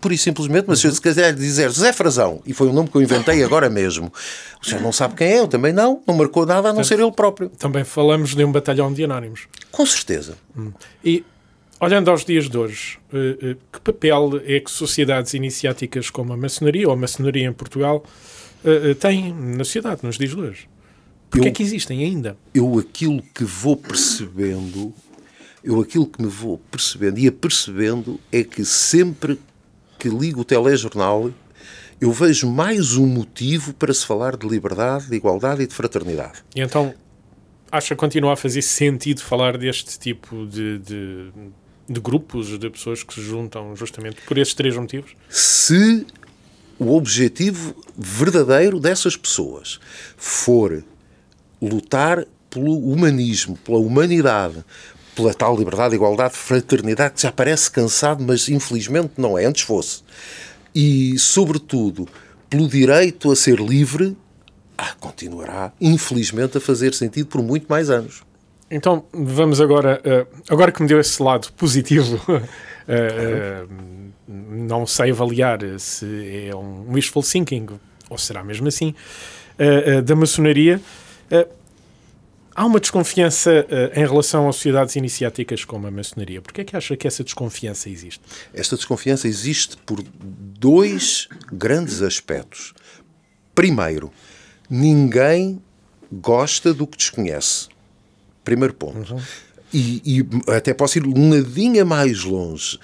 Por 0.00 0.10
isso 0.10 0.24
simplesmente, 0.24 0.64
mas 0.66 0.82
uhum. 0.82 0.90
se 0.90 1.00
quiser 1.00 1.32
dizer 1.32 1.70
José 1.70 1.92
Frazão, 1.92 2.42
e 2.44 2.52
foi 2.52 2.66
um 2.66 2.72
nome 2.72 2.88
que 2.88 2.96
eu 2.96 3.00
inventei 3.00 3.44
agora 3.44 3.70
mesmo, 3.70 4.12
o 4.60 4.66
senhor 4.66 4.82
não 4.82 4.90
sabe 4.90 5.14
quem 5.14 5.28
é, 5.28 5.38
eu 5.38 5.46
também 5.46 5.72
não, 5.72 6.02
não 6.04 6.16
marcou 6.16 6.44
nada 6.44 6.70
a 6.70 6.72
não 6.72 6.82
ser 6.82 6.98
ele 6.98 7.12
próprio. 7.12 7.48
Também 7.48 7.84
falamos 7.84 8.34
de 8.34 8.44
um 8.44 8.50
batalhão 8.50 8.92
de 8.92 9.04
anónimos. 9.04 9.46
Com 9.70 9.86
certeza. 9.86 10.36
Hum. 10.58 10.72
E, 11.04 11.24
olhando 11.78 12.10
aos 12.10 12.24
dias 12.24 12.50
de 12.50 12.58
hoje, 12.58 12.98
uh, 13.12 13.52
uh, 13.52 13.56
que 13.72 13.80
papel 13.80 14.42
é 14.44 14.58
que 14.58 14.68
sociedades 14.68 15.32
iniciáticas 15.32 16.10
como 16.10 16.32
a 16.32 16.36
maçonaria, 16.36 16.88
ou 16.88 16.92
a 16.92 16.96
maçonaria 16.96 17.46
em 17.46 17.52
Portugal, 17.52 18.04
uh, 18.64 18.94
têm 18.96 19.32
na 19.32 19.62
sociedade, 19.62 20.00
nos 20.02 20.18
dias 20.18 20.30
de 20.30 20.40
hoje? 20.40 20.68
Porquê 21.30 21.46
eu, 21.46 21.50
é 21.50 21.52
que 21.52 21.62
existem 21.62 22.04
ainda? 22.04 22.36
Eu, 22.52 22.80
aquilo 22.80 23.22
que 23.32 23.44
vou 23.44 23.76
percebendo 23.76 24.92
eu 25.64 25.80
aquilo 25.80 26.06
que 26.06 26.20
me 26.20 26.28
vou 26.28 26.58
percebendo 26.70 27.18
e 27.18 27.26
apercebendo 27.26 28.20
é 28.30 28.44
que 28.44 28.64
sempre 28.64 29.40
que 29.98 30.08
ligo 30.08 30.42
o 30.42 30.44
telejornal 30.44 31.30
eu 32.00 32.12
vejo 32.12 32.50
mais 32.50 32.96
um 32.96 33.06
motivo 33.06 33.72
para 33.72 33.94
se 33.94 34.04
falar 34.04 34.36
de 34.36 34.46
liberdade, 34.46 35.08
de 35.08 35.16
igualdade 35.16 35.62
e 35.62 35.66
de 35.66 35.74
fraternidade. 35.74 36.44
E 36.54 36.60
então 36.60 36.94
acha 37.72 37.94
que 37.94 37.96
continua 37.96 38.34
a 38.34 38.36
fazer 38.36 38.60
sentido 38.62 39.20
falar 39.20 39.56
deste 39.56 39.98
tipo 39.98 40.46
de, 40.46 40.78
de, 40.80 41.30
de 41.88 42.00
grupos, 42.00 42.58
de 42.58 42.68
pessoas 42.68 43.02
que 43.02 43.14
se 43.14 43.22
juntam 43.22 43.74
justamente 43.74 44.20
por 44.26 44.36
esses 44.36 44.52
três 44.54 44.76
motivos? 44.76 45.12
Se 45.28 46.06
o 46.78 46.94
objetivo 46.94 47.74
verdadeiro 47.96 48.78
dessas 48.78 49.16
pessoas 49.16 49.80
for 50.16 50.84
lutar 51.60 52.26
pelo 52.50 52.78
humanismo, 52.78 53.56
pela 53.56 53.78
humanidade, 53.78 54.64
pela 55.14 55.32
tal 55.32 55.56
liberdade, 55.56 55.94
igualdade, 55.94 56.34
fraternidade, 56.34 57.14
que 57.14 57.22
já 57.22 57.32
parece 57.32 57.70
cansado, 57.70 58.22
mas 58.22 58.48
infelizmente 58.48 59.12
não 59.16 59.38
é, 59.38 59.44
antes 59.44 59.62
fosse. 59.62 60.02
E, 60.74 61.18
sobretudo, 61.18 62.08
pelo 62.50 62.68
direito 62.68 63.30
a 63.30 63.36
ser 63.36 63.60
livre, 63.60 64.16
ah, 64.76 64.94
continuará, 64.98 65.72
infelizmente, 65.80 66.58
a 66.58 66.60
fazer 66.60 66.94
sentido 66.94 67.26
por 67.26 67.42
muito 67.42 67.66
mais 67.68 67.90
anos. 67.90 68.22
Então, 68.70 69.04
vamos 69.12 69.60
agora, 69.60 70.00
uh, 70.04 70.42
agora 70.48 70.72
que 70.72 70.82
me 70.82 70.88
deu 70.88 70.98
esse 70.98 71.22
lado 71.22 71.52
positivo, 71.52 72.16
uh, 72.28 72.42
uh, 73.68 73.68
não 74.26 74.86
sei 74.86 75.12
avaliar 75.12 75.60
se 75.78 76.48
é 76.48 76.56
um 76.56 76.92
wishful 76.92 77.22
thinking, 77.22 77.66
ou 78.10 78.18
será 78.18 78.42
mesmo 78.42 78.66
assim, 78.66 78.94
da 80.04 80.16
maçonaria. 80.16 80.80
Há 82.54 82.64
uma 82.64 82.78
desconfiança 82.80 83.66
em 83.94 84.06
relação 84.06 84.48
a 84.48 84.52
sociedades 84.52 84.96
iniciáticas 84.96 85.64
como 85.64 85.86
a 85.86 85.90
maçonaria. 85.90 86.40
Por 86.40 86.52
que 86.52 86.60
é 86.60 86.64
que 86.64 86.76
acha 86.76 86.96
que 86.96 87.06
essa 87.06 87.24
desconfiança 87.24 87.88
existe? 87.88 88.20
Esta 88.52 88.76
desconfiança 88.76 89.26
existe 89.26 89.76
por 89.78 90.02
dois 90.20 91.28
grandes 91.52 92.02
aspectos. 92.02 92.72
Primeiro, 93.54 94.12
ninguém 94.68 95.62
gosta 96.12 96.72
do 96.72 96.86
que 96.86 96.96
desconhece. 96.96 97.68
Primeiro 98.44 98.74
ponto. 98.74 99.14
Uhum. 99.14 99.20
E, 99.72 100.02
e, 100.04 100.52
até 100.52 100.72
posso 100.72 100.98
ir 100.98 101.06
um 101.06 101.28
nadinha 101.30 101.84
mais 101.84 102.22
longe. 102.22 102.78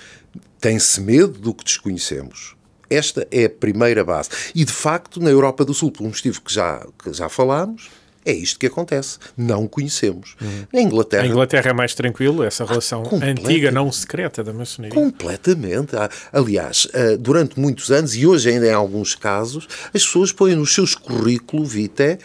Tem-se 0.58 1.00
medo 1.00 1.38
do 1.38 1.54
que 1.54 1.64
desconhecemos. 1.64 2.56
Esta 2.88 3.26
é 3.30 3.44
a 3.44 3.50
primeira 3.50 4.02
base. 4.04 4.30
E, 4.54 4.64
de 4.64 4.72
facto, 4.72 5.20
na 5.20 5.30
Europa 5.30 5.64
do 5.64 5.72
Sul, 5.72 5.92
por 5.92 6.02
um 6.02 6.08
motivo 6.08 6.40
que 6.40 6.52
já, 6.52 6.84
que 7.02 7.12
já 7.12 7.28
falámos, 7.28 7.88
é 8.24 8.32
isto 8.32 8.58
que 8.58 8.66
acontece. 8.66 9.18
Não 9.36 9.66
conhecemos. 9.66 10.36
Uhum. 10.40 10.66
Na 10.72 10.80
Inglaterra. 10.80 11.22
A 11.22 11.26
Inglaterra 11.26 11.70
é 11.70 11.72
mais 11.72 11.94
tranquilo, 11.94 12.42
essa 12.42 12.64
relação 12.64 13.02
ah, 13.04 13.24
antiga, 13.24 13.70
não 13.70 13.90
secreta 13.90 14.44
da 14.44 14.52
maçonaria. 14.52 14.94
Completamente. 14.94 15.96
Ah, 15.96 16.10
aliás, 16.32 16.86
ah, 16.92 17.16
durante 17.18 17.58
muitos 17.58 17.90
anos, 17.90 18.14
e 18.14 18.26
hoje 18.26 18.50
ainda 18.50 18.66
em 18.66 18.72
alguns 18.72 19.14
casos, 19.14 19.66
as 19.86 20.04
pessoas 20.04 20.32
põem 20.32 20.54
nos 20.54 20.74
seus 20.74 20.94
currículos 20.94 21.72
vitae 21.72 22.18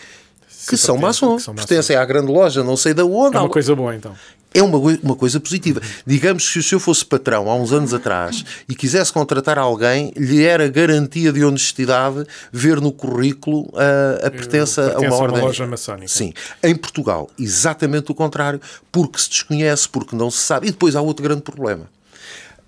que 0.68 0.78
são 0.78 0.98
maçons, 0.98 1.46
pertencem 1.46 1.96
à 1.96 2.04
grande 2.04 2.32
loja, 2.32 2.64
não 2.64 2.76
sei 2.76 2.94
da 2.94 3.06
onde. 3.06 3.38
É 3.38 3.40
uma 3.40 3.50
coisa 3.50 3.76
boa, 3.76 3.96
então. 3.96 4.16
É 4.56 4.64
uma, 4.64 4.78
uma 5.04 5.16
coisa 5.18 5.38
positiva. 5.38 5.82
Digamos 6.08 6.50
que 6.50 6.64
se 6.64 6.74
eu 6.74 6.80
fosse 6.80 7.06
patrão 7.06 7.50
há 7.50 7.56
uns 7.56 7.74
anos 7.74 7.94
atrás 7.94 8.46
e 8.70 8.74
quisesse 8.74 9.12
contratar 9.12 9.60
alguém, 9.60 10.14
lhe 10.16 10.46
era 10.46 10.70
garantia 10.70 11.34
de 11.34 11.44
honestidade 11.44 12.26
ver 12.54 12.80
no 12.80 12.94
currículo 12.94 13.70
a, 13.76 14.28
a 14.28 14.32
pertença 14.32 14.94
a 14.96 15.00
uma 15.00 15.14
ordem. 15.14 15.40
Uma 15.40 15.48
loja 15.48 15.68
maçónica. 15.68 16.08
Sim. 16.08 16.32
Em 16.64 16.74
Portugal, 16.74 17.30
exatamente 17.38 18.14
o 18.14 18.16
contrário, 18.16 18.62
porque 18.90 19.20
se 19.20 19.30
desconhece, 19.30 19.90
porque 19.90 20.16
não 20.16 20.32
se 20.32 20.38
sabe. 20.38 20.70
E 20.70 20.72
depois 20.72 20.96
há 20.96 21.02
outro 21.02 21.22
grande 21.22 21.42
problema. 21.42 21.90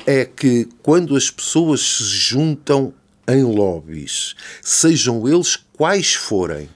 É 0.05 0.25
que 0.25 0.67
quando 0.83 1.15
as 1.15 1.31
pessoas 1.31 1.79
se 1.79 2.03
juntam 2.03 2.93
em 3.29 3.43
lobbies, 3.43 4.35
sejam 4.61 5.25
eles 5.25 5.57
quais 5.73 6.13
forem, 6.13 6.69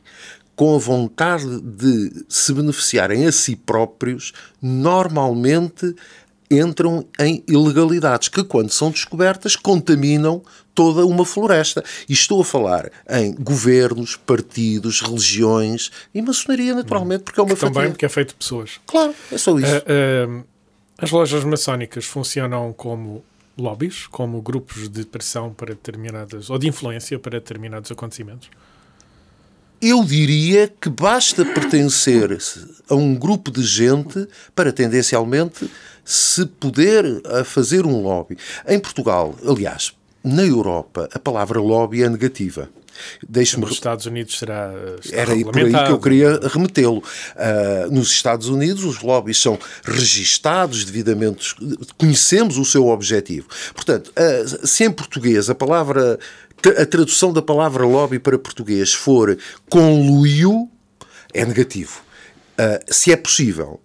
com 0.61 0.75
a 0.75 0.77
vontade 0.77 1.59
de 1.59 2.23
se 2.29 2.53
beneficiarem 2.53 3.25
a 3.25 3.31
si 3.31 3.55
próprios, 3.55 4.31
normalmente 4.61 5.95
entram 6.51 7.03
em 7.19 7.43
ilegalidades 7.47 8.27
que, 8.27 8.43
quando 8.43 8.69
são 8.69 8.91
descobertas, 8.91 9.55
contaminam 9.55 10.43
toda 10.75 11.03
uma 11.03 11.25
floresta. 11.25 11.83
E 12.07 12.13
estou 12.13 12.41
a 12.41 12.45
falar 12.45 12.91
em 13.09 13.33
governos, 13.33 14.15
partidos, 14.15 15.01
religiões 15.01 15.89
e 16.13 16.21
maçonaria, 16.21 16.75
naturalmente, 16.75 17.23
porque 17.23 17.39
é 17.39 17.43
uma 17.43 17.55
que 17.55 17.59
Também 17.59 17.89
porque 17.89 18.05
é 18.05 18.09
feito 18.09 18.27
de 18.27 18.35
pessoas. 18.35 18.79
Claro, 18.85 19.15
é 19.31 19.37
só 19.39 19.57
isso. 19.57 19.67
Uh, 19.67 20.41
uh, 20.41 20.45
as 20.95 21.09
lojas 21.09 21.43
maçónicas 21.43 22.05
funcionam 22.05 22.71
como 22.71 23.25
lobbies, 23.57 24.05
como 24.05 24.39
grupos 24.43 24.87
de 24.87 25.05
pressão 25.05 25.51
para 25.51 25.73
determinadas, 25.73 26.51
ou 26.51 26.59
de 26.59 26.67
influência 26.67 27.17
para 27.17 27.39
determinados 27.39 27.91
acontecimentos? 27.91 28.47
Eu 29.81 30.03
diria 30.03 30.71
que 30.79 30.89
basta 30.89 31.43
pertencer 31.43 32.37
a 32.89 32.95
um 32.95 33.15
grupo 33.15 33.51
de 33.51 33.63
gente 33.63 34.27
para 34.55 34.71
tendencialmente 34.71 35.69
se 36.03 36.45
poder 36.45 37.03
fazer 37.45 37.85
um 37.85 38.01
lobby. 38.01 38.37
Em 38.67 38.79
Portugal, 38.79 39.35
aliás, 39.47 39.93
na 40.23 40.43
Europa, 40.43 41.09
a 41.13 41.19
palavra 41.19 41.59
lobby 41.59 42.03
é 42.03 42.09
negativa. 42.09 42.69
Deixe-me... 43.27 43.63
Nos 43.63 43.73
Estados 43.73 44.05
Unidos 44.05 44.37
será. 44.37 44.71
Era 45.11 45.35
por 45.45 45.57
aí 45.57 45.71
que 45.71 45.91
eu 45.91 45.99
queria 45.99 46.39
remetê-lo. 46.47 46.99
Uh, 46.99 47.91
nos 47.91 48.11
Estados 48.11 48.47
Unidos, 48.47 48.83
os 48.83 49.01
lobbies 49.01 49.39
são 49.39 49.57
registados 49.83 50.85
devidamente, 50.85 51.55
conhecemos 51.97 52.57
o 52.57 52.65
seu 52.65 52.87
objetivo. 52.87 53.47
Portanto, 53.73 54.11
uh, 54.11 54.67
se 54.67 54.83
em 54.83 54.91
português 54.91 55.49
a 55.49 55.55
palavra 55.55 56.19
a 56.69 56.85
tradução 56.85 57.33
da 57.33 57.41
palavra 57.41 57.85
lobby 57.85 58.19
para 58.19 58.37
português 58.37 58.93
for 58.93 59.37
conluio, 59.69 60.69
é 61.33 61.45
negativo. 61.45 62.01
Uh, 62.53 62.93
se 62.93 63.11
é 63.11 63.15
possível. 63.15 63.79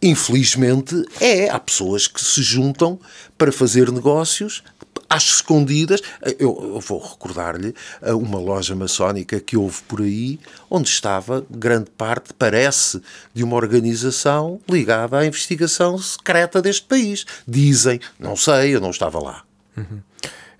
Infelizmente, 0.00 1.04
é. 1.20 1.48
Há 1.48 1.60
pessoas 1.60 2.08
que 2.08 2.22
se 2.22 2.42
juntam 2.42 2.98
para 3.38 3.52
fazer 3.52 3.90
negócios 3.92 4.62
às 5.08 5.24
escondidas. 5.24 6.00
Eu, 6.38 6.72
eu 6.74 6.80
vou 6.80 6.98
recordar-lhe 6.98 7.74
uma 8.02 8.38
loja 8.38 8.74
maçónica 8.74 9.38
que 9.38 9.56
houve 9.56 9.80
por 9.82 10.00
aí, 10.00 10.40
onde 10.70 10.88
estava 10.88 11.46
grande 11.50 11.90
parte, 11.90 12.32
parece, 12.32 13.00
de 13.32 13.44
uma 13.44 13.56
organização 13.56 14.60
ligada 14.68 15.18
à 15.18 15.26
investigação 15.26 15.96
secreta 15.98 16.60
deste 16.60 16.86
país. 16.86 17.24
Dizem, 17.46 18.00
não 18.18 18.34
sei, 18.34 18.74
eu 18.74 18.80
não 18.80 18.90
estava 18.90 19.20
lá. 19.20 19.44
Uhum. 19.76 20.00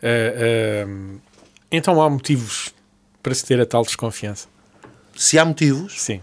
Uh, 0.02 0.88
uh, 0.88 1.21
então 1.71 2.02
há 2.02 2.11
motivos 2.11 2.75
para 3.23 3.35
se 3.35 3.44
ter 3.44 3.61
a 3.61 3.66
tal 3.66 3.82
desconfiança? 3.85 4.49
Se 5.16 5.38
há 5.38 5.44
motivos? 5.44 6.02
Sim. 6.02 6.21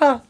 Ah, 0.00 0.20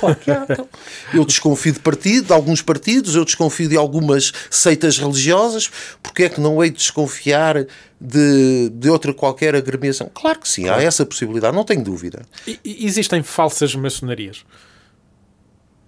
claro 0.00 0.16
que 0.16 0.30
há. 0.30 0.46
Então. 0.48 0.68
Eu 1.14 1.24
desconfio 1.24 1.72
de 1.72 1.78
partido, 1.78 2.26
de 2.26 2.32
alguns 2.32 2.60
partidos, 2.60 3.14
eu 3.14 3.24
desconfio 3.24 3.66
de 3.66 3.76
algumas 3.76 4.30
seitas 4.50 4.98
religiosas. 4.98 5.70
Porque 6.02 6.24
é 6.24 6.28
que 6.28 6.40
não 6.40 6.62
hei 6.62 6.70
de 6.70 6.76
desconfiar 6.76 7.66
de, 7.98 8.68
de 8.70 8.90
outra 8.90 9.14
qualquer 9.14 9.54
agremiação? 9.54 10.10
Claro 10.12 10.40
que 10.40 10.48
sim, 10.48 10.64
claro. 10.64 10.80
há 10.80 10.84
essa 10.84 11.06
possibilidade, 11.06 11.56
não 11.56 11.64
tenho 11.64 11.82
dúvida. 11.82 12.26
E, 12.46 12.84
existem 12.84 13.22
falsas 13.22 13.74
maçonarias? 13.74 14.44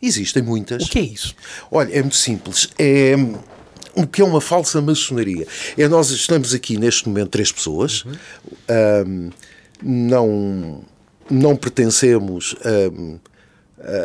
Existem 0.01 0.43
muitas. 0.43 0.85
O 0.85 0.89
que 0.89 0.99
é 0.99 1.03
isso? 1.03 1.35
Olha, 1.71 1.93
é 1.93 2.01
muito 2.01 2.17
simples. 2.17 2.71
É 2.79 3.15
o 3.95 4.07
que 4.07 4.23
é 4.23 4.25
uma 4.25 4.41
falsa 4.41 4.81
maçonaria. 4.81 5.47
É 5.77 5.89
nós 5.89 6.11
estamos 6.11 6.55
aqui 6.55 6.77
neste 6.77 7.09
momento 7.09 7.31
três 7.31 7.51
pessoas, 7.51 8.05
uhum. 8.05 8.13
um, 9.07 9.31
não, 9.83 10.85
não 11.31 11.57
pertencemos 11.57 12.55
um, 12.95 13.19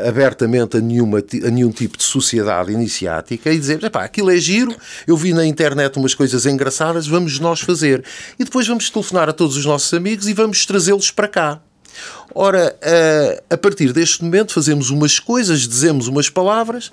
abertamente 0.08 0.77
a, 0.77 0.80
nenhuma, 0.80 1.20
a 1.20 1.50
nenhum 1.50 1.72
tipo 1.72 1.98
de 1.98 2.04
sociedade 2.04 2.72
iniciática 2.72 3.51
e 3.51 3.60
dizer, 3.60 3.89
pá, 3.89 4.06
aquilo 4.06 4.32
é 4.32 4.38
giro, 4.38 4.74
eu 5.06 5.18
vi 5.18 5.34
na 5.34 5.46
internet 5.46 5.98
umas 5.98 6.13
coisas 6.13 6.46
engraçadas, 6.46 7.08
vamos 7.08 7.39
nós 7.39 7.60
fazer. 7.60 8.04
E 8.39 8.44
depois 8.44 8.68
vamos 8.68 8.89
telefonar 8.89 9.27
a 9.30 9.34
todos 9.34 9.58
os 9.58 9.65
nossos 9.65 9.94
amigos 9.94 10.27
e 10.27 10.34
vamos 10.34 10.65
trazê-los 10.65 11.12
para 11.12 11.27
cá. 11.27 11.62
Ora, 12.34 12.75
a 13.50 13.58
partir 13.58 13.94
deste 13.94 14.24
momento 14.24 14.54
fazemos 14.54 14.89
umas 14.89 15.20
coisas, 15.20 15.62
dizemos 15.62 16.08
umas 16.08 16.30
palavras, 16.30 16.92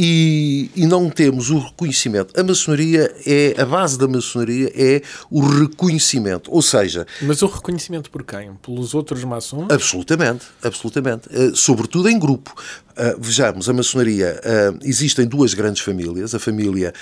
e, 0.00 0.70
e, 0.76 0.86
não 0.86 1.10
temos 1.10 1.50
o 1.50 1.58
reconhecimento. 1.58 2.32
A 2.38 2.44
maçonaria 2.44 3.12
é, 3.26 3.60
a 3.60 3.66
base 3.66 3.98
da 3.98 4.06
maçonaria 4.06 4.70
é 4.72 5.02
o 5.28 5.40
reconhecimento, 5.40 6.54
ou 6.54 6.62
seja... 6.62 7.04
Mas 7.20 7.42
o 7.42 7.46
reconhecimento 7.46 8.08
por 8.08 8.22
quem? 8.22 8.54
Pelos 8.62 8.94
outros 8.94 9.24
maçons? 9.24 9.66
Absolutamente, 9.68 10.46
absolutamente. 10.62 11.28
Uh, 11.28 11.56
sobretudo 11.56 12.08
em 12.08 12.16
grupo. 12.16 12.54
Uh, 12.92 13.20
vejamos, 13.20 13.68
a 13.68 13.72
maçonaria, 13.72 14.40
uh, 14.44 14.78
existem 14.84 15.26
duas 15.26 15.52
grandes 15.52 15.82
famílias, 15.82 16.32
a 16.32 16.38
família 16.38 16.94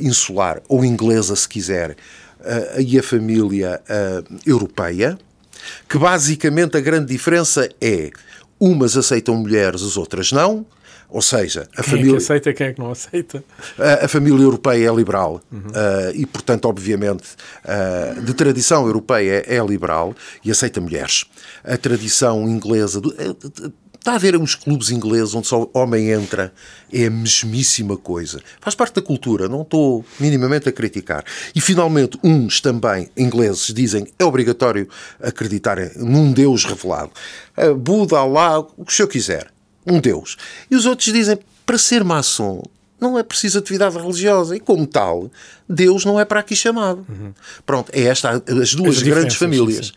insular, 0.00 0.62
ou 0.68 0.82
inglesa 0.82 1.36
se 1.36 1.46
quiser, 1.46 1.96
e 2.78 2.98
a 2.98 3.02
família 3.02 3.80
europeia, 4.46 5.18
que 5.88 5.98
basicamente 5.98 6.76
a 6.76 6.80
grande 6.80 7.06
diferença 7.06 7.68
é 7.80 8.10
umas 8.58 8.96
aceitam 8.96 9.36
mulheres, 9.36 9.82
as 9.82 9.96
outras 9.96 10.32
não, 10.32 10.64
ou 11.08 11.22
seja, 11.22 11.68
a 11.76 11.82
quem 11.82 11.92
família. 11.92 12.10
É 12.10 12.12
que 12.12 12.16
aceita 12.18 12.52
quem 12.52 12.66
é 12.66 12.72
que 12.72 12.80
não 12.80 12.90
aceita? 12.90 13.42
A, 13.78 14.04
a 14.04 14.08
família 14.08 14.42
europeia 14.42 14.90
é 14.90 14.94
liberal 14.94 15.40
uhum. 15.50 15.60
uh, 15.60 16.14
e, 16.14 16.26
portanto, 16.26 16.66
obviamente, 16.66 17.28
uh, 17.64 18.20
de 18.22 18.34
tradição 18.34 18.86
europeia 18.86 19.44
é, 19.46 19.56
é, 19.56 19.64
liberal 19.64 20.14
e 20.44 20.50
aceita 20.50 20.80
mulheres. 20.80 21.24
A 21.64 21.76
tradição 21.76 22.46
inglesa. 22.48 23.00
Do, 23.00 23.08
uh, 23.08 23.72
Está 23.98 24.14
a 24.14 24.18
ver 24.18 24.36
os 24.36 24.54
clubes 24.54 24.90
ingleses 24.90 25.34
onde 25.34 25.48
só 25.48 25.68
homem 25.74 26.10
entra, 26.10 26.52
é 26.90 27.06
a 27.06 27.10
mesmíssima 27.10 27.96
coisa. 27.96 28.40
Faz 28.60 28.74
parte 28.74 28.94
da 28.94 29.02
cultura, 29.02 29.48
não 29.48 29.62
estou 29.62 30.04
minimamente 30.20 30.68
a 30.68 30.72
criticar. 30.72 31.24
E 31.52 31.60
finalmente, 31.60 32.16
uns 32.22 32.60
também, 32.60 33.10
ingleses, 33.16 33.74
dizem 33.74 34.06
é 34.16 34.24
obrigatório 34.24 34.88
acreditar 35.20 35.76
num 35.96 36.32
Deus 36.32 36.64
revelado. 36.64 37.10
Buda, 37.76 38.18
Allah, 38.18 38.60
o 38.60 38.84
que 38.84 38.92
o 38.92 38.94
senhor 38.94 39.08
quiser. 39.08 39.50
Um 39.88 40.00
Deus. 40.00 40.36
E 40.70 40.76
os 40.76 40.86
outros 40.86 41.12
dizem, 41.12 41.38
para 41.64 41.78
ser 41.78 42.04
maçom, 42.04 42.62
não 43.00 43.18
é 43.18 43.22
preciso 43.22 43.58
atividade 43.58 43.96
religiosa 43.96 44.56
e, 44.56 44.60
como 44.60 44.86
tal, 44.86 45.30
Deus 45.68 46.04
não 46.04 46.18
é 46.18 46.24
para 46.24 46.40
aqui 46.40 46.56
chamado. 46.56 47.06
Uhum. 47.08 47.32
Pronto, 47.64 47.90
é 47.92 48.02
esta 48.02 48.42
as 48.60 48.74
duas 48.74 48.96
as 48.96 49.02
grandes 49.02 49.36
famílias. 49.36 49.86
Sim. 49.86 49.92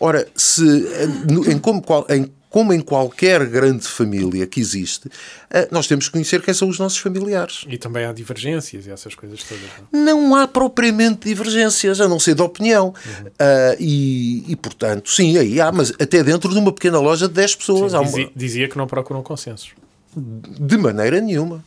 Ora, 0.00 0.28
se 0.36 0.62
em 1.48 1.58
como, 1.58 1.82
em 2.08 2.30
como 2.50 2.72
em 2.72 2.80
qualquer 2.80 3.44
grande 3.46 3.86
família 3.86 4.46
que 4.46 4.60
existe, 4.60 5.10
eh, 5.50 5.68
nós 5.70 5.86
temos 5.86 6.06
que 6.06 6.12
conhecer 6.12 6.40
quem 6.42 6.54
são 6.54 6.68
os 6.68 6.78
nossos 6.78 6.98
familiares. 6.98 7.64
E 7.68 7.76
também 7.76 8.04
há 8.04 8.12
divergências 8.12 8.86
e 8.86 8.90
essas 8.90 9.14
coisas 9.14 9.42
todas. 9.42 9.64
Não, 9.92 10.00
é? 10.00 10.04
não 10.04 10.34
há 10.34 10.48
propriamente 10.48 11.28
divergências, 11.28 12.00
a 12.00 12.08
não 12.08 12.18
ser 12.18 12.34
de 12.34 12.42
opinião. 12.42 12.86
Uhum. 12.86 13.26
Uh, 13.26 13.76
e, 13.78 14.44
e, 14.48 14.56
portanto, 14.56 15.10
sim, 15.10 15.36
aí 15.36 15.60
há, 15.60 15.70
mas 15.70 15.92
até 16.00 16.22
dentro 16.22 16.50
de 16.50 16.58
uma 16.58 16.72
pequena 16.72 16.98
loja 16.98 17.28
de 17.28 17.34
10 17.34 17.56
pessoas. 17.56 17.92
Sim, 17.92 18.02
dizia, 18.02 18.24
uma... 18.24 18.32
dizia 18.34 18.68
que 18.68 18.78
não 18.78 18.86
procuram 18.86 19.22
consensos. 19.22 19.70
De 20.16 20.76
maneira 20.78 21.20
nenhuma 21.20 21.62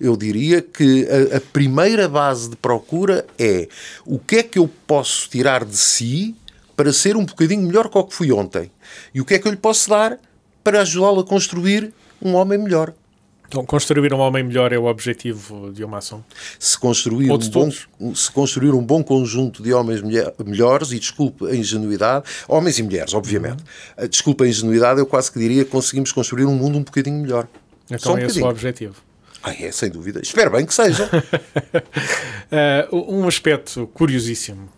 eu 0.00 0.16
diria 0.16 0.60
que 0.60 1.06
a, 1.32 1.36
a, 1.36 1.40
primeira 1.40 2.08
base 2.08 2.50
de 2.50 2.56
procura 2.56 3.24
é 3.38 3.68
o 4.04 4.18
que 4.18 4.36
é 4.36 4.42
que 4.42 4.58
eu 4.58 4.68
posso 4.86 5.28
tirar 5.28 5.64
de 5.64 5.76
si 5.76 6.34
para 6.82 6.92
ser 6.92 7.16
um 7.16 7.24
bocadinho 7.24 7.62
melhor 7.62 7.88
que 7.88 7.96
o 7.96 8.02
que 8.02 8.12
fui 8.12 8.32
ontem? 8.32 8.68
E 9.14 9.20
o 9.20 9.24
que 9.24 9.34
é 9.34 9.38
que 9.38 9.46
eu 9.46 9.52
lhe 9.52 9.56
posso 9.56 9.88
dar 9.88 10.18
para 10.64 10.80
ajudá-lo 10.80 11.20
a 11.20 11.24
construir 11.24 11.94
um 12.20 12.34
homem 12.34 12.58
melhor? 12.58 12.92
Então, 13.46 13.64
construir 13.64 14.12
um 14.12 14.18
homem 14.18 14.42
melhor 14.42 14.72
é 14.72 14.78
o 14.78 14.86
objetivo 14.86 15.70
de 15.72 15.84
uma 15.84 15.98
ação? 15.98 16.24
Se 16.58 16.76
construir, 16.76 17.30
um 17.30 17.38
bom, 17.38 17.70
se 17.70 18.32
construir 18.32 18.70
um 18.70 18.82
bom 18.82 19.00
conjunto 19.00 19.62
de 19.62 19.72
homens 19.72 20.02
melhores, 20.44 20.90
e 20.90 20.98
desculpe 20.98 21.46
a 21.46 21.54
ingenuidade, 21.54 22.24
homens 22.48 22.80
e 22.80 22.82
mulheres, 22.82 23.14
obviamente, 23.14 23.62
uhum. 23.96 24.08
desculpe 24.08 24.42
a 24.42 24.48
ingenuidade, 24.48 24.98
eu 24.98 25.06
quase 25.06 25.30
que 25.30 25.38
diria 25.38 25.64
que 25.64 25.70
conseguimos 25.70 26.10
construir 26.10 26.46
um 26.46 26.54
mundo 26.56 26.78
um 26.78 26.82
bocadinho 26.82 27.22
melhor. 27.22 27.46
Então 27.86 27.98
Só 28.00 28.14
um 28.14 28.18
é 28.18 28.24
esse 28.24 28.42
o 28.42 28.46
objetivo. 28.48 28.96
Ah, 29.40 29.54
é, 29.54 29.70
sem 29.70 29.88
dúvida. 29.88 30.20
Espero 30.20 30.50
bem 30.50 30.66
que 30.66 30.74
seja. 30.74 31.08
uh, 32.90 32.96
um 33.12 33.28
aspecto 33.28 33.86
curiosíssimo, 33.88 34.68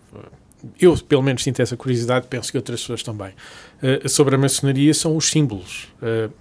eu 0.81 0.97
pelo 0.99 1.23
menos 1.23 1.43
sinto 1.43 1.61
essa 1.61 1.77
curiosidade, 1.77 2.27
penso 2.29 2.51
que 2.51 2.59
outras 2.59 2.81
pessoas 2.81 3.03
também, 3.03 3.31
uh, 3.83 4.09
sobre 4.09 4.35
a 4.35 4.39
maçonaria 4.39 4.93
são 4.95 5.17
os 5.17 5.29
símbolos. 5.29 5.89
Uh, 6.03 6.33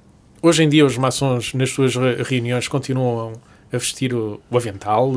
hoje 0.41 0.63
em 0.63 0.69
dia 0.69 0.85
os 0.85 0.97
maçons 0.97 1.53
nas 1.53 1.69
suas 1.69 1.93
reuniões 2.25 2.67
continuam 2.67 3.33
a 3.71 3.77
vestir 3.77 4.13
o, 4.13 4.39
o 4.51 4.57
avental, 4.57 5.11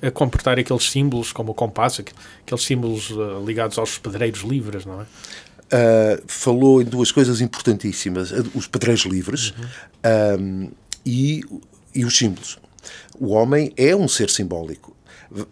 a 0.00 0.08
comportar 0.12 0.60
aqueles 0.60 0.88
símbolos 0.88 1.32
como 1.32 1.50
o 1.50 1.54
compasso, 1.54 2.02
aqueles 2.02 2.64
símbolos 2.64 3.12
ligados 3.44 3.78
aos 3.78 3.98
pedreiros 3.98 4.42
livres, 4.42 4.86
não 4.86 5.00
é? 5.00 5.04
Uh, 5.04 6.22
falou 6.28 6.80
em 6.80 6.84
duas 6.84 7.10
coisas 7.10 7.40
importantíssimas: 7.40 8.30
os 8.54 8.68
pedreiros 8.68 9.04
livres 9.06 9.52
uhum. 10.04 10.70
e 11.04 11.42
e 11.94 12.04
os 12.04 12.16
símbolos. 12.16 12.58
O 13.18 13.28
homem 13.28 13.72
é 13.76 13.94
um 13.94 14.08
ser 14.08 14.28
simbólico. 14.28 14.93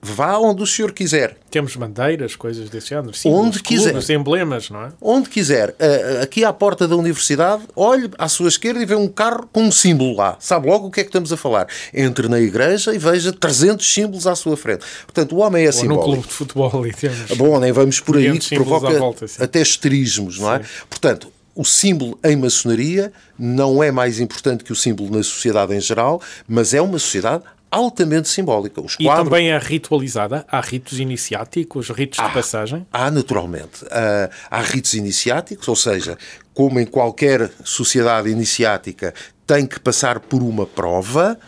Vá 0.00 0.38
onde 0.38 0.62
o 0.62 0.66
senhor 0.66 0.92
quiser. 0.92 1.36
Temos 1.50 1.74
bandeiras, 1.76 2.36
coisas 2.36 2.70
desse 2.70 2.90
género, 2.90 3.12
símbolos, 3.14 3.46
onde 3.46 3.62
quiser. 3.62 3.90
Clubes, 3.90 4.10
emblemas, 4.10 4.70
não 4.70 4.82
é? 4.82 4.92
Onde 5.00 5.28
quiser. 5.28 5.74
Aqui 6.22 6.44
à 6.44 6.52
porta 6.52 6.86
da 6.86 6.96
universidade, 6.96 7.62
olhe 7.74 8.10
à 8.16 8.28
sua 8.28 8.48
esquerda 8.48 8.80
e 8.80 8.86
vê 8.86 8.94
um 8.94 9.08
carro 9.08 9.48
com 9.52 9.64
um 9.64 9.72
símbolo 9.72 10.16
lá. 10.16 10.36
Sabe 10.38 10.68
logo 10.68 10.86
o 10.86 10.90
que 10.90 11.00
é 11.00 11.02
que 11.02 11.08
estamos 11.08 11.32
a 11.32 11.36
falar. 11.36 11.66
Entre 11.92 12.28
na 12.28 12.40
igreja 12.40 12.94
e 12.94 12.98
veja 12.98 13.32
300 13.32 13.86
símbolos 13.92 14.26
à 14.26 14.34
sua 14.34 14.56
frente. 14.56 14.84
Portanto, 15.04 15.34
o 15.34 15.38
homem 15.38 15.64
é 15.64 15.66
Ou 15.66 15.72
simbólico. 15.72 16.00
Ou 16.02 16.06
num 16.06 16.14
clube 16.14 16.28
de 16.28 16.34
futebol 16.34 16.86
e 16.86 16.92
temos... 16.92 17.36
Bom, 17.36 17.58
nem 17.58 17.72
vamos 17.72 18.00
por 18.00 18.16
aí, 18.16 18.38
que 18.38 18.54
provoca 18.54 18.98
volta, 18.98 19.26
até 19.38 19.60
esterismos, 19.60 20.38
não 20.38 20.54
é? 20.54 20.58
Sim. 20.58 20.64
Portanto, 20.88 21.32
o 21.54 21.64
símbolo 21.64 22.18
em 22.24 22.34
maçonaria 22.34 23.12
não 23.38 23.82
é 23.82 23.90
mais 23.90 24.18
importante 24.18 24.64
que 24.64 24.72
o 24.72 24.76
símbolo 24.76 25.10
na 25.10 25.22
sociedade 25.22 25.74
em 25.74 25.80
geral, 25.80 26.22
mas 26.48 26.72
é 26.72 26.80
uma 26.80 26.98
sociedade 26.98 27.44
altamente 27.72 28.28
simbólica. 28.28 28.80
Os 28.80 28.96
quadros... 28.96 29.20
E 29.20 29.24
também 29.24 29.50
é 29.50 29.58
ritualizada? 29.58 30.44
Há 30.46 30.60
ritos 30.60 31.00
iniciáticos, 31.00 31.88
ritos 31.88 32.18
há, 32.18 32.28
de 32.28 32.34
passagem? 32.34 32.86
Há, 32.92 33.10
naturalmente. 33.10 33.82
Uh, 33.84 34.30
há 34.50 34.60
ritos 34.60 34.92
iniciáticos, 34.92 35.66
ou 35.66 35.74
seja, 35.74 36.18
como 36.52 36.78
em 36.78 36.84
qualquer 36.84 37.50
sociedade 37.64 38.28
iniciática, 38.28 39.14
tem 39.46 39.66
que 39.66 39.80
passar 39.80 40.20
por 40.20 40.42
uma 40.42 40.66
prova. 40.66 41.38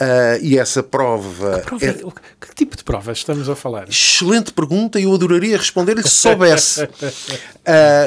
Uh, 0.00 0.38
e 0.42 0.58
essa 0.58 0.82
prova. 0.82 1.60
Que, 1.60 1.66
prova 1.66 1.86
é... 1.86 1.92
que, 1.92 2.54
tipo 2.54 2.76
de 2.76 2.84
prova 2.84 3.12
estamos 3.12 3.48
a 3.48 3.56
falar? 3.56 3.88
Excelente 3.88 4.52
pergunta 4.52 4.98
e 4.98 5.04
eu 5.04 5.14
adoraria 5.14 5.56
responder-lhe 5.56 6.02
se 6.02 6.10
soubesse. 6.10 6.82
uh, 6.82 6.88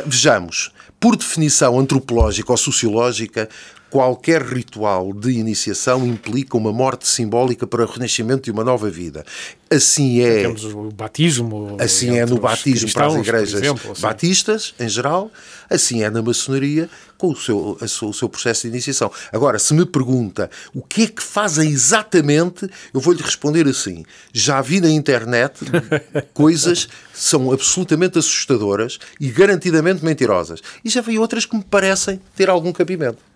vejamos. 0.05 0.71
Por 0.99 1.15
definição 1.17 1.79
antropológica 1.79 2.51
ou 2.51 2.57
sociológica, 2.57 3.49
qualquer 3.91 4.41
ritual 4.41 5.12
de 5.13 5.32
iniciação 5.32 6.08
implica 6.08 6.56
uma 6.56 6.71
morte 6.71 7.06
simbólica 7.06 7.67
para 7.67 7.84
o 7.84 7.86
renascimento 7.86 8.45
de 8.45 8.51
uma 8.51 8.63
nova 8.63 8.89
vida. 8.89 9.25
Assim 9.69 10.21
é. 10.21 10.43
Temos 10.43 10.63
o 10.63 10.89
batismo. 10.91 11.75
Assim 11.77 12.17
é 12.17 12.25
no 12.25 12.39
batismo 12.39 12.91
para 12.91 13.08
as 13.08 13.15
igrejas 13.15 13.62
exemplo, 13.62 13.91
assim. 13.91 14.01
batistas, 14.01 14.73
em 14.80 14.88
geral. 14.88 15.30
Assim 15.69 16.04
é 16.04 16.10
na 16.10 16.21
maçonaria, 16.21 16.89
com 17.17 17.32
o 17.32 17.36
seu, 17.36 17.77
o 17.80 18.13
seu 18.13 18.30
processo 18.30 18.63
de 18.63 18.69
iniciação. 18.69 19.12
Agora, 19.32 19.60
se 19.60 19.73
me 19.73 19.86
pergunta 19.86 20.49
o 20.73 20.82
que 20.82 21.04
é 21.04 21.08
que 21.08 21.21
fazem 21.21 21.69
exatamente, 21.69 22.69
eu 22.93 22.99
vou-lhe 22.99 23.21
responder 23.21 23.67
assim. 23.67 24.06
Já 24.34 24.62
vi 24.62 24.80
na 24.80 24.89
internet 24.89 25.60
coisas 26.34 26.86
que 26.86 26.91
são 27.13 27.51
absolutamente 27.51 28.17
assustadoras 28.17 28.99
e 29.19 29.30
garantidamente 29.30 30.04
mentirosas. 30.04 30.62
E 30.84 30.89
já 30.89 31.01
vi 31.01 31.19
outras 31.19 31.45
que 31.45 31.56
me 31.56 31.63
parecem 31.63 32.21
ter 32.36 32.49
algum 32.49 32.71
cabimento. 32.71 33.31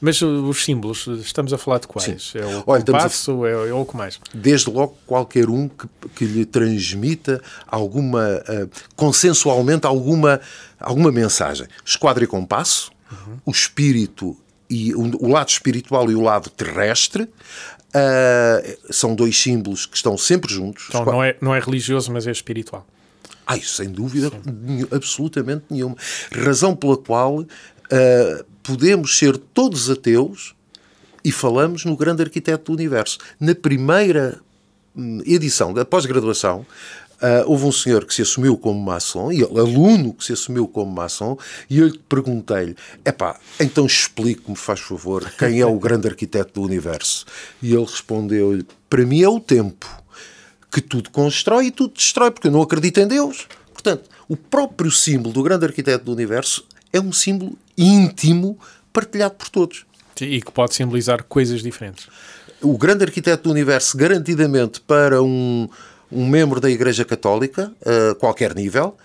Mas 0.00 0.20
os 0.22 0.64
símbolos, 0.64 1.06
estamos 1.06 1.52
a 1.52 1.58
falar 1.58 1.78
de 1.78 1.86
quais? 1.86 2.30
Sim. 2.32 2.38
É 2.38 2.44
o 2.44 2.64
Olha, 2.66 2.84
compasso, 2.84 3.44
a... 3.44 3.48
é, 3.48 3.68
é 3.68 3.72
o 3.72 3.84
que 3.84 3.96
mais? 3.96 4.20
Desde 4.32 4.70
logo 4.70 4.96
qualquer 5.06 5.48
um 5.48 5.68
que, 5.68 5.88
que 6.14 6.24
lhe 6.24 6.44
transmita 6.44 7.42
alguma, 7.66 8.42
uh, 8.48 8.70
consensualmente 8.96 9.86
alguma, 9.86 10.40
alguma 10.78 11.10
mensagem. 11.10 11.66
Esquadra 11.84 12.24
e 12.24 12.26
compasso, 12.26 12.90
uhum. 13.10 13.38
o 13.46 13.50
espírito 13.50 14.36
e 14.70 14.94
o, 14.94 15.24
o, 15.24 15.28
lado 15.28 15.48
espiritual 15.48 16.10
e 16.10 16.14
o 16.14 16.20
lado 16.20 16.50
terrestre, 16.50 17.22
uh, 17.22 18.92
são 18.92 19.14
dois 19.14 19.40
símbolos 19.40 19.86
que 19.86 19.96
estão 19.96 20.16
sempre 20.18 20.52
juntos. 20.52 20.86
Então 20.88 21.04
não 21.04 21.22
é, 21.22 21.36
não 21.40 21.54
é 21.54 21.60
religioso, 21.60 22.12
mas 22.12 22.26
é 22.26 22.30
espiritual. 22.30 22.86
Ai, 23.46 23.62
sem 23.62 23.88
dúvida, 23.88 24.30
absolutamente 24.92 25.64
nenhuma. 25.70 25.96
Razão 26.30 26.76
pela 26.76 26.98
qual 26.98 27.38
uh, 27.38 27.46
podemos 28.68 29.16
ser 29.16 29.38
todos 29.38 29.88
ateus 29.88 30.54
e 31.24 31.32
falamos 31.32 31.86
no 31.86 31.96
grande 31.96 32.22
arquiteto 32.22 32.70
do 32.70 32.76
universo. 32.76 33.16
Na 33.40 33.54
primeira 33.54 34.38
hum, 34.94 35.22
edição 35.24 35.72
da 35.72 35.84
pós-graduação, 35.84 36.66
Uh, 37.20 37.42
houve 37.50 37.64
um 37.64 37.72
senhor 37.72 38.04
que 38.04 38.14
se 38.14 38.22
assumiu 38.22 38.56
como 38.56 38.80
maçom, 38.80 39.32
e 39.32 39.42
aluno 39.42 40.14
que 40.14 40.24
se 40.24 40.32
assumiu 40.32 40.68
como 40.68 40.92
maçom, 40.92 41.36
e 41.68 41.80
eu 41.80 41.92
perguntei-lhe: 42.08 42.76
epá, 43.04 43.40
então 43.58 43.86
explique-me, 43.86 44.54
faz 44.54 44.78
favor, 44.78 45.28
quem 45.36 45.60
é 45.60 45.66
o 45.66 45.76
grande 45.82 46.06
arquiteto 46.06 46.52
do 46.54 46.62
universo? 46.62 47.26
E 47.60 47.72
ele 47.72 47.82
respondeu-lhe: 47.82 48.64
para 48.88 49.04
mim 49.04 49.20
é 49.20 49.28
o 49.28 49.40
tempo, 49.40 49.84
que 50.70 50.80
tudo 50.80 51.10
constrói 51.10 51.66
e 51.66 51.70
tudo 51.72 51.94
destrói, 51.94 52.30
porque 52.30 52.46
eu 52.46 52.52
não 52.52 52.62
acredito 52.62 53.00
em 53.00 53.08
Deus. 53.08 53.48
Portanto, 53.72 54.08
o 54.28 54.36
próprio 54.36 54.92
símbolo 54.92 55.34
do 55.34 55.42
grande 55.42 55.66
arquiteto 55.66 56.04
do 56.04 56.12
universo 56.12 56.64
é 56.92 57.00
um 57.00 57.12
símbolo 57.12 57.58
íntimo 57.78 58.58
partilhado 58.92 59.36
por 59.36 59.48
todos. 59.48 59.86
E 60.20 60.42
que 60.42 60.50
pode 60.50 60.74
simbolizar 60.74 61.22
coisas 61.22 61.62
diferentes. 61.62 62.08
O 62.60 62.76
grande 62.76 63.04
arquiteto 63.04 63.44
do 63.44 63.50
universo, 63.50 63.96
garantidamente 63.96 64.80
para 64.80 65.22
um, 65.22 65.68
um 66.10 66.26
membro 66.26 66.60
da 66.60 66.68
Igreja 66.68 67.04
Católica, 67.04 67.72
a 67.86 68.16
qualquer 68.16 68.52
nível, 68.52 68.96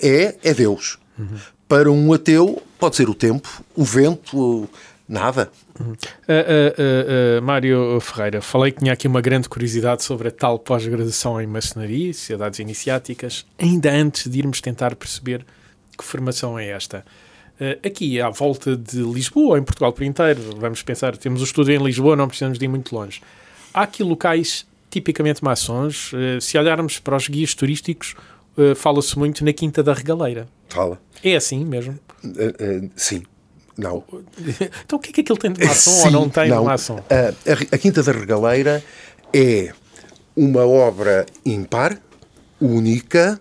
é, 0.00 0.36
é 0.42 0.54
Deus. 0.54 0.98
Uhum. 1.18 1.36
Para 1.68 1.92
um 1.92 2.12
ateu, 2.12 2.62
pode 2.78 2.96
ser 2.96 3.08
o 3.10 3.14
tempo, 3.14 3.62
o 3.76 3.84
vento, 3.84 4.68
nada. 5.06 5.50
Uhum. 5.78 5.92
Uh, 5.92 5.94
uh, 5.94 7.38
uh, 7.38 7.42
Mário 7.42 8.00
Ferreira, 8.00 8.40
falei 8.40 8.72
que 8.72 8.78
tinha 8.80 8.92
aqui 8.92 9.06
uma 9.06 9.20
grande 9.20 9.48
curiosidade 9.48 10.02
sobre 10.02 10.28
a 10.28 10.30
tal 10.30 10.58
pós-graduação 10.58 11.40
em 11.40 11.46
maçonaria 11.46 12.10
e 12.10 12.14
sociedades 12.14 12.58
iniciáticas, 12.58 13.44
ainda 13.58 13.92
antes 13.92 14.30
de 14.30 14.38
irmos 14.38 14.60
tentar 14.60 14.94
perceber 14.94 15.44
que 15.98 16.04
formação 16.04 16.58
é 16.58 16.68
esta? 16.68 17.04
Uh, 17.60 17.86
aqui 17.86 18.20
à 18.20 18.30
volta 18.30 18.76
de 18.76 19.02
Lisboa, 19.02 19.58
em 19.58 19.62
Portugal 19.62 19.92
por 19.92 20.02
inteiro, 20.02 20.40
vamos 20.56 20.82
pensar, 20.82 21.16
temos 21.16 21.42
o 21.42 21.44
estudo 21.44 21.70
em 21.70 21.78
Lisboa, 21.78 22.16
não 22.16 22.26
precisamos 22.26 22.58
de 22.58 22.64
ir 22.64 22.68
muito 22.68 22.94
longe. 22.94 23.20
Há 23.74 23.82
aqui 23.82 24.02
locais 24.02 24.66
tipicamente 24.88 25.44
maçons. 25.44 26.12
Uh, 26.12 26.40
se 26.40 26.56
olharmos 26.58 26.98
para 26.98 27.16
os 27.16 27.28
guias 27.28 27.54
turísticos, 27.54 28.14
uh, 28.56 28.74
fala-se 28.74 29.18
muito 29.18 29.44
na 29.44 29.52
Quinta 29.52 29.82
da 29.82 29.92
Regaleira. 29.92 30.48
Fala. 30.68 31.00
É 31.22 31.36
assim 31.36 31.64
mesmo? 31.64 31.98
sim. 32.96 33.22
Não. 33.76 34.04
Então 34.84 34.98
o 34.98 35.02
que 35.02 35.10
é 35.10 35.12
que 35.12 35.20
aquilo 35.22 35.38
tem 35.38 35.52
de 35.52 35.64
maçom 35.64 35.90
Sim, 35.90 36.06
ou 36.06 36.10
não 36.10 36.28
tem 36.28 36.48
não. 36.48 36.60
de 36.60 36.66
maçom? 36.66 36.96
A, 37.08 37.50
a, 37.50 37.74
a 37.74 37.78
Quinta 37.78 38.02
da 38.02 38.12
Regaleira 38.12 38.82
é 39.32 39.72
uma 40.36 40.66
obra 40.66 41.26
ímpar, 41.44 41.98
única, 42.60 43.40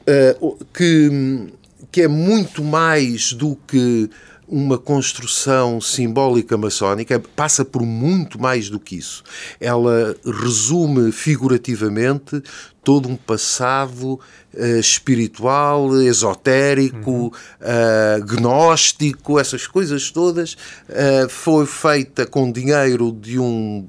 uh, 0.00 0.64
que, 0.72 1.48
que 1.90 2.02
é 2.02 2.08
muito 2.08 2.62
mais 2.62 3.32
do 3.32 3.56
que 3.66 4.10
uma 4.50 4.76
construção 4.76 5.80
simbólica 5.80 6.58
maçónica, 6.58 7.22
passa 7.36 7.64
por 7.64 7.82
muito 7.82 8.40
mais 8.40 8.68
do 8.68 8.80
que 8.80 8.96
isso. 8.96 9.22
Ela 9.60 10.16
resume 10.24 11.12
figurativamente 11.12 12.42
todo 12.82 13.08
um 13.08 13.14
passado 13.16 14.18
uh, 14.52 14.78
espiritual, 14.80 15.94
esotérico, 16.02 17.10
uhum. 17.10 17.28
uh, 17.28 18.24
gnóstico, 18.24 19.38
essas 19.38 19.68
coisas 19.68 20.10
todas. 20.10 20.54
Uh, 20.88 21.28
foi 21.28 21.64
feita 21.64 22.26
com 22.26 22.50
dinheiro 22.50 23.12
de 23.12 23.38
um 23.38 23.86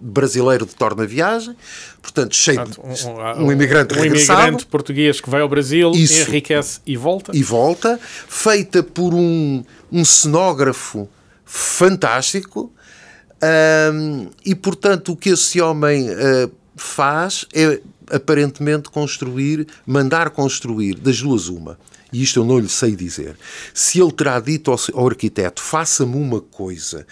brasileiro 0.00 0.66
de 0.66 0.74
torna 0.74 1.06
viagem, 1.06 1.54
portanto, 2.00 2.34
cheio 2.34 2.64
de 2.64 2.80
um, 2.80 3.44
um, 3.44 3.52
imigrante 3.52 3.94
um 3.94 4.00
regressado. 4.00 4.40
imigrante 4.40 4.66
português 4.66 5.20
que 5.20 5.30
vai 5.30 5.40
ao 5.40 5.48
Brasil, 5.48 5.90
Isso. 5.92 6.20
enriquece 6.28 6.80
e 6.86 6.96
volta. 6.96 7.32
E 7.34 7.42
volta, 7.42 7.98
feita 8.02 8.82
por 8.82 9.14
um, 9.14 9.64
um 9.90 10.04
cenógrafo 10.04 11.08
fantástico, 11.44 12.72
um, 13.92 14.28
e 14.44 14.54
portanto 14.54 15.12
o 15.12 15.16
que 15.16 15.30
esse 15.30 15.60
homem 15.60 16.10
uh, 16.10 16.50
faz 16.76 17.46
é 17.54 17.80
aparentemente 18.10 18.90
construir, 18.90 19.66
mandar 19.86 20.30
construir 20.30 20.94
das 20.96 21.20
duas 21.20 21.48
uma. 21.48 21.78
E 22.12 22.22
isto 22.22 22.40
eu 22.40 22.44
não 22.44 22.58
lhe 22.58 22.68
sei 22.68 22.96
dizer. 22.96 23.36
Se 23.74 24.00
ele 24.00 24.12
terá 24.12 24.40
dito 24.40 24.70
ao, 24.70 24.78
ao 24.94 25.08
arquiteto: 25.08 25.60
faça-me 25.60 26.16
uma 26.16 26.40
coisa 26.40 27.06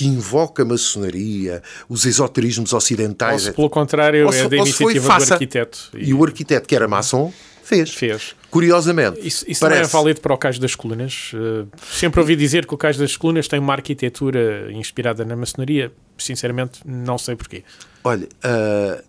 que 0.00 0.06
invoca 0.06 0.62
a 0.62 0.64
maçonaria, 0.64 1.62
os 1.86 2.06
esoterismos 2.06 2.72
ocidentais. 2.72 3.42
Ou 3.42 3.50
se, 3.50 3.52
pelo 3.52 3.68
contrário, 3.68 4.26
ou 4.26 4.32
é 4.32 4.48
da 4.48 4.56
iniciativa 4.56 5.12
foi, 5.14 5.26
do 5.26 5.32
arquiteto. 5.34 5.78
E... 5.94 6.08
e 6.08 6.14
o 6.14 6.24
arquiteto, 6.24 6.66
que 6.66 6.74
era 6.74 6.88
maçom, 6.88 7.30
fez. 7.62 7.90
Fez. 7.90 8.34
Curiosamente. 8.50 9.20
Isso, 9.22 9.44
isso 9.46 9.62
não 9.62 9.76
é 9.76 9.82
válido 9.82 10.22
para 10.22 10.32
o 10.32 10.38
Cais 10.38 10.58
das 10.58 10.74
Colunas. 10.74 11.32
Uh, 11.34 11.68
sempre 11.92 12.18
ouvi 12.18 12.34
dizer 12.34 12.64
que 12.64 12.72
o 12.72 12.78
Cais 12.78 12.96
das 12.96 13.14
Colunas 13.14 13.46
tem 13.46 13.60
uma 13.60 13.74
arquitetura 13.74 14.72
inspirada 14.72 15.22
na 15.22 15.36
maçonaria. 15.36 15.92
Sinceramente, 16.16 16.80
não 16.82 17.18
sei 17.18 17.36
porquê. 17.36 17.62
Olha, 18.02 18.26
uh, 18.26 19.04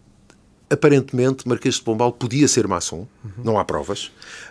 aparentemente 0.71 1.47
Marquês 1.47 1.75
de 1.75 1.81
Pombal 1.81 2.13
podia 2.13 2.47
ser 2.47 2.67
maçom, 2.67 3.07
uhum. 3.23 3.31
não 3.43 3.60
há 3.60 3.65
provas. 3.65 4.05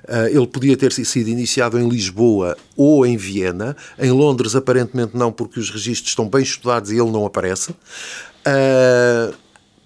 Uh, 0.04 0.26
ele 0.30 0.46
podia 0.46 0.76
ter 0.76 0.92
sido 0.92 1.28
iniciado 1.28 1.78
em 1.78 1.88
Lisboa 1.88 2.56
ou 2.76 3.06
em 3.06 3.16
Viena. 3.16 3.76
Em 3.98 4.10
Londres, 4.10 4.54
aparentemente 4.54 5.16
não, 5.16 5.32
porque 5.32 5.58
os 5.58 5.70
registros 5.70 6.10
estão 6.10 6.28
bem 6.28 6.42
estudados 6.42 6.90
e 6.90 6.96
ele 6.96 7.10
não 7.10 7.24
aparece. 7.24 7.70
Uh, 7.72 9.34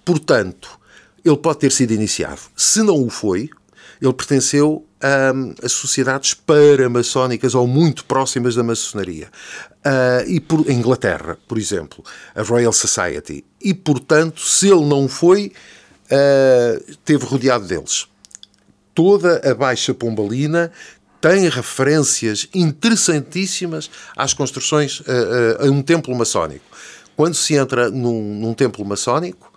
portanto, 0.05 0.79
ele 1.25 1.37
pode 1.37 1.59
ter 1.61 1.73
sido 1.73 1.93
iniciado. 1.93 2.41
Se 2.57 2.83
não 2.83 3.03
o 3.03 3.09
foi, 3.09 3.49
ele 4.01 4.13
pertenceu 4.13 4.85
a, 5.01 5.65
a 5.65 5.69
sociedades 5.69 6.35
paramaçónicas 6.35 7.55
ou 7.55 7.67
muito 7.67 8.05
próximas 8.05 8.55
da 8.55 8.63
maçonaria. 8.63 9.29
Uh, 9.87 10.29
e 10.29 10.41
por 10.41 10.69
Inglaterra, 10.71 11.39
por 11.47 11.59
exemplo, 11.59 12.03
a 12.35 12.43
Royal 12.43 12.73
Society. 12.73 13.45
E, 13.61 13.73
portanto, 13.75 14.41
se 14.41 14.69
ele 14.69 14.85
não 14.85 15.09
foi, 15.09 15.53
uh, 16.11 16.97
teve 17.05 17.25
rodeado 17.25 17.67
deles. 17.67 18.07
Toda 18.95 19.41
a 19.49 19.55
Baixa 19.55 19.93
Pombalina 19.93 20.71
tem 21.21 21.49
referências 21.49 22.49
interessantíssimas 22.55 23.91
às 24.17 24.35
construções 24.35 25.01
uh, 25.01 25.05
uh, 25.63 25.67
a 25.67 25.71
um 25.71 25.83
templo 25.83 26.15
maçónico. 26.15 26.65
Quando 27.17 27.35
se 27.35 27.55
entra 27.55 27.91
num, 27.91 28.35
num 28.41 28.55
templo 28.55 28.85
maçónico, 28.85 29.53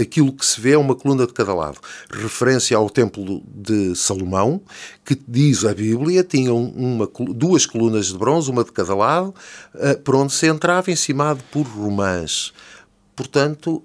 aquilo 0.00 0.32
que 0.32 0.46
se 0.46 0.60
vê 0.60 0.72
é 0.72 0.78
uma 0.78 0.94
coluna 0.94 1.26
de 1.26 1.32
cada 1.32 1.52
lado. 1.52 1.78
Referência 2.08 2.76
ao 2.76 2.88
templo 2.88 3.42
de 3.46 3.94
Salomão, 3.96 4.62
que 5.04 5.20
diz 5.26 5.64
a 5.64 5.74
Bíblia, 5.74 6.22
tinha 6.22 6.54
uma, 6.54 7.10
duas 7.34 7.66
colunas 7.66 8.06
de 8.06 8.16
bronze, 8.16 8.48
uma 8.48 8.62
de 8.62 8.70
cada 8.70 8.94
lado, 8.94 9.34
por 10.04 10.14
onde 10.14 10.32
se 10.32 10.46
entrava, 10.46 10.92
encimado 10.92 11.42
por 11.50 11.62
romãs. 11.62 12.52
Portanto, 13.18 13.82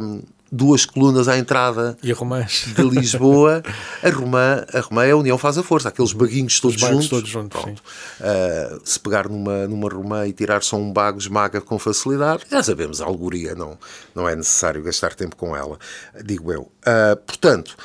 um, 0.00 0.22
duas 0.50 0.86
colunas 0.86 1.26
à 1.26 1.36
entrada 1.36 1.98
de 2.00 2.82
Lisboa. 2.88 3.64
A 4.00 4.08
Romã, 4.10 4.64
a 4.72 4.78
Romã 4.78 5.04
é 5.04 5.10
a 5.10 5.16
União 5.16 5.36
faz 5.36 5.58
a 5.58 5.62
força, 5.64 5.88
aqueles 5.88 6.12
baguinhos 6.12 6.60
todos 6.60 6.78
juntos. 6.78 7.08
Todos 7.08 7.28
juntos 7.28 7.60
uh, 7.60 8.80
se 8.84 9.00
pegar 9.00 9.28
numa, 9.28 9.66
numa 9.66 9.88
Romã 9.88 10.24
e 10.24 10.32
tirar 10.32 10.62
só 10.62 10.76
um 10.76 10.92
bago, 10.92 11.18
esmaga 11.18 11.60
com 11.60 11.80
facilidade. 11.80 12.44
Já 12.48 12.62
sabemos, 12.62 13.00
a 13.00 13.06
algoria 13.06 13.56
não, 13.56 13.76
não 14.14 14.28
é 14.28 14.36
necessário 14.36 14.80
gastar 14.84 15.14
tempo 15.14 15.34
com 15.34 15.56
ela, 15.56 15.78
digo 16.24 16.52
eu. 16.52 16.62
Uh, 16.62 17.16
portanto, 17.26 17.76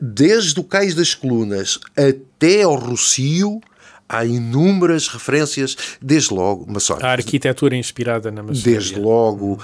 desde 0.00 0.58
o 0.58 0.64
Cais 0.64 0.94
das 0.94 1.14
Colunas 1.14 1.78
até 1.94 2.62
ao 2.62 2.76
Rocio, 2.76 3.60
há 4.08 4.24
inúmeras 4.24 5.08
referências, 5.08 5.76
desde 6.00 6.32
logo, 6.32 6.64
maçónicas. 6.70 7.08
A 7.08 7.12
arquitetura 7.12 7.76
inspirada 7.76 8.30
na 8.30 8.42
maçonaria. 8.42 8.78
Desde 8.78 8.98
logo, 8.98 9.54
uh, 9.54 9.60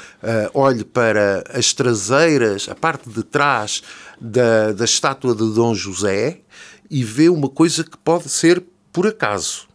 olhe 0.52 0.84
para 0.84 1.42
as 1.52 1.72
traseiras, 1.72 2.68
a 2.68 2.74
parte 2.74 3.08
de 3.08 3.22
trás 3.22 3.82
da, 4.20 4.72
da 4.72 4.84
estátua 4.84 5.34
de 5.34 5.54
Dom 5.54 5.74
José 5.74 6.40
e 6.90 7.02
vê 7.02 7.28
uma 7.28 7.48
coisa 7.48 7.82
que 7.82 7.96
pode 7.96 8.28
ser 8.28 8.62
por 8.92 9.06
acaso. 9.06 9.66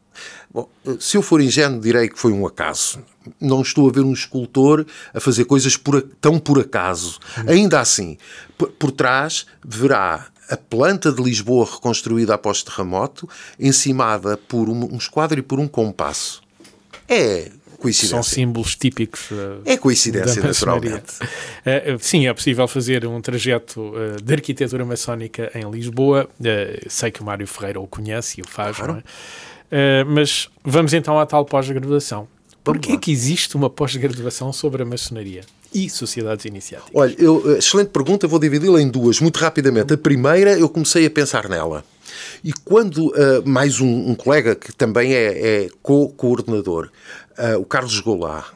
Bom, 0.51 0.67
se 0.99 1.15
eu 1.15 1.21
for 1.21 1.41
ingênuo, 1.41 1.79
direi 1.79 2.10
que 2.10 2.17
foi 2.17 2.32
um 2.32 2.45
acaso. 2.45 2.99
Não 3.39 3.62
estou 3.62 3.88
a 3.88 3.91
ver 3.91 4.01
um 4.01 4.13
escultor 4.13 4.86
a 5.13 5.19
fazer 5.19 5.45
coisas 5.45 5.77
por, 5.77 6.01
tão 6.19 6.39
por 6.39 6.60
acaso. 6.60 7.19
Ainda 7.47 7.79
assim, 7.79 8.17
por, 8.58 8.71
por 8.71 8.91
trás 8.91 9.45
verá 9.63 10.27
a 10.49 10.57
planta 10.57 11.12
de 11.12 11.21
Lisboa 11.21 11.65
reconstruída 11.65 12.33
após 12.33 12.63
terremoto, 12.63 13.29
encimada 13.59 14.38
por 14.38 14.69
um, 14.69 14.93
um 14.93 14.97
esquadro 14.97 15.39
e 15.39 15.41
por 15.41 15.59
um 15.59 15.67
compasso. 15.67 16.41
É 17.07 17.51
coincidência. 17.79 18.09
São 18.09 18.23
símbolos 18.23 18.75
típicos. 18.75 19.31
Uh, 19.31 19.62
é 19.65 19.77
coincidência, 19.77 20.43
naturalmente. 20.43 21.15
Uh, 21.21 21.97
sim, 21.99 22.27
é 22.27 22.33
possível 22.33 22.67
fazer 22.67 23.05
um 23.07 23.19
trajeto 23.21 23.81
uh, 23.81 24.21
de 24.21 24.33
arquitetura 24.33 24.85
maçónica 24.85 25.49
em 25.55 25.69
Lisboa. 25.69 26.29
sei 26.88 27.09
que 27.09 27.21
o 27.21 27.25
Mário 27.25 27.47
Ferreira 27.47 27.79
o 27.79 27.88
conhece 27.88 28.39
e 28.39 28.43
o 28.43 28.47
faz, 28.47 28.77
claro. 28.77 29.01
é? 29.71 30.03
mas 30.03 30.49
vamos 30.63 30.93
então 30.93 31.17
à 31.17 31.25
tal 31.25 31.45
pós-graduação. 31.45 32.27
Porquê 32.63 32.93
é 32.93 32.97
que 32.97 33.12
existe 33.12 33.55
uma 33.55 33.69
pós-graduação 33.69 34.51
sobre 34.51 34.83
a 34.83 34.85
maçonaria? 34.85 35.43
E 35.73 35.89
sociedades 35.89 36.45
iniciáticas? 36.45 36.91
Olha, 36.93 37.15
eu, 37.17 37.58
excelente 37.58 37.89
pergunta, 37.89 38.27
vou 38.27 38.39
dividi-la 38.39 38.82
em 38.82 38.89
duas, 38.89 39.19
muito 39.19 39.38
rapidamente. 39.38 39.93
A 39.93 39.97
primeira, 39.97 40.58
eu 40.58 40.69
comecei 40.69 41.05
a 41.05 41.10
pensar 41.10 41.47
nela. 41.47 41.84
E 42.43 42.53
quando 42.53 43.10
uh, 43.10 43.47
mais 43.47 43.79
um, 43.79 44.10
um, 44.10 44.15
colega 44.15 44.55
que 44.55 44.71
também 44.73 45.13
é, 45.13 45.65
é 45.65 45.69
co-coordenador, 45.82 46.89
uh, 47.38 47.60
o 47.60 47.65
Carlos 47.65 47.99
Goulart, 47.99 48.53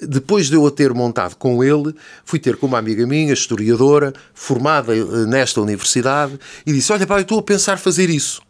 depois 0.00 0.48
de 0.48 0.54
eu 0.54 0.66
a 0.66 0.70
ter 0.70 0.94
montado 0.94 1.34
com 1.34 1.62
ele, 1.62 1.94
fui 2.24 2.38
ter 2.38 2.56
com 2.56 2.66
uma 2.66 2.78
amiga 2.78 3.06
minha, 3.06 3.32
historiadora, 3.32 4.12
formada 4.32 4.92
uh, 4.92 5.26
nesta 5.26 5.60
universidade, 5.60 6.38
e 6.66 6.72
disse: 6.72 6.92
Olha, 6.92 7.06
pá, 7.06 7.16
eu 7.16 7.22
estou 7.22 7.38
a 7.38 7.42
pensar 7.42 7.78
fazer 7.78 8.08
isso. 8.08 8.42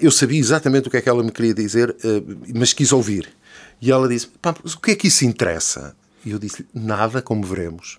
eu 0.00 0.10
sabia 0.10 0.40
exatamente 0.40 0.88
o 0.88 0.90
que 0.90 0.96
é 0.96 1.00
que 1.00 1.08
ela 1.08 1.22
me 1.22 1.30
queria 1.30 1.54
dizer, 1.54 1.94
mas 2.54 2.72
quis 2.72 2.92
ouvir. 2.92 3.28
E 3.80 3.90
ela 3.90 4.08
disse: 4.08 4.28
Pá, 4.40 4.54
o 4.64 4.80
que 4.80 4.92
é 4.92 4.96
que 4.96 5.08
isso 5.08 5.24
interessa? 5.24 5.94
E 6.24 6.30
eu 6.30 6.38
disse 6.38 6.66
nada, 6.74 7.20
como 7.20 7.44
veremos. 7.44 7.98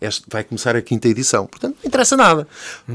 Este 0.00 0.24
vai 0.28 0.44
começar 0.44 0.76
a 0.76 0.82
quinta 0.82 1.08
edição. 1.08 1.46
Portanto, 1.46 1.76
não 1.82 1.88
interessa 1.88 2.16
nada. 2.16 2.46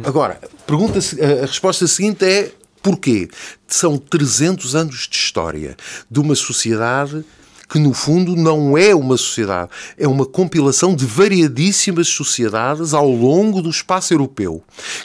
Agora, 0.04 0.40
pergunta 0.66 1.00
a 1.00 1.46
resposta 1.46 1.88
seguinte 1.88 2.26
é 2.26 2.52
porquê? 2.82 3.30
São 3.68 3.98
300 3.98 4.76
anos 4.76 5.08
de 5.08 5.16
história 5.16 5.76
de 6.10 6.20
uma 6.20 6.36
sociedade 6.36 7.24
que 7.70 7.78
no 7.78 7.94
fundo 7.94 8.36
não 8.36 8.78
é 8.78 8.96
uma 8.96 9.16
sociedade, 9.16 9.70
é 9.98 10.08
uma 10.08 10.26
compilação 10.26 10.96
de 10.96 11.06
variadíssimas 11.06 12.08
sociedades 12.08 12.94
ao 12.94 13.10
longo 13.10 13.62
do 13.62 13.70
espaço 13.70 14.14
europeu, 14.14 14.64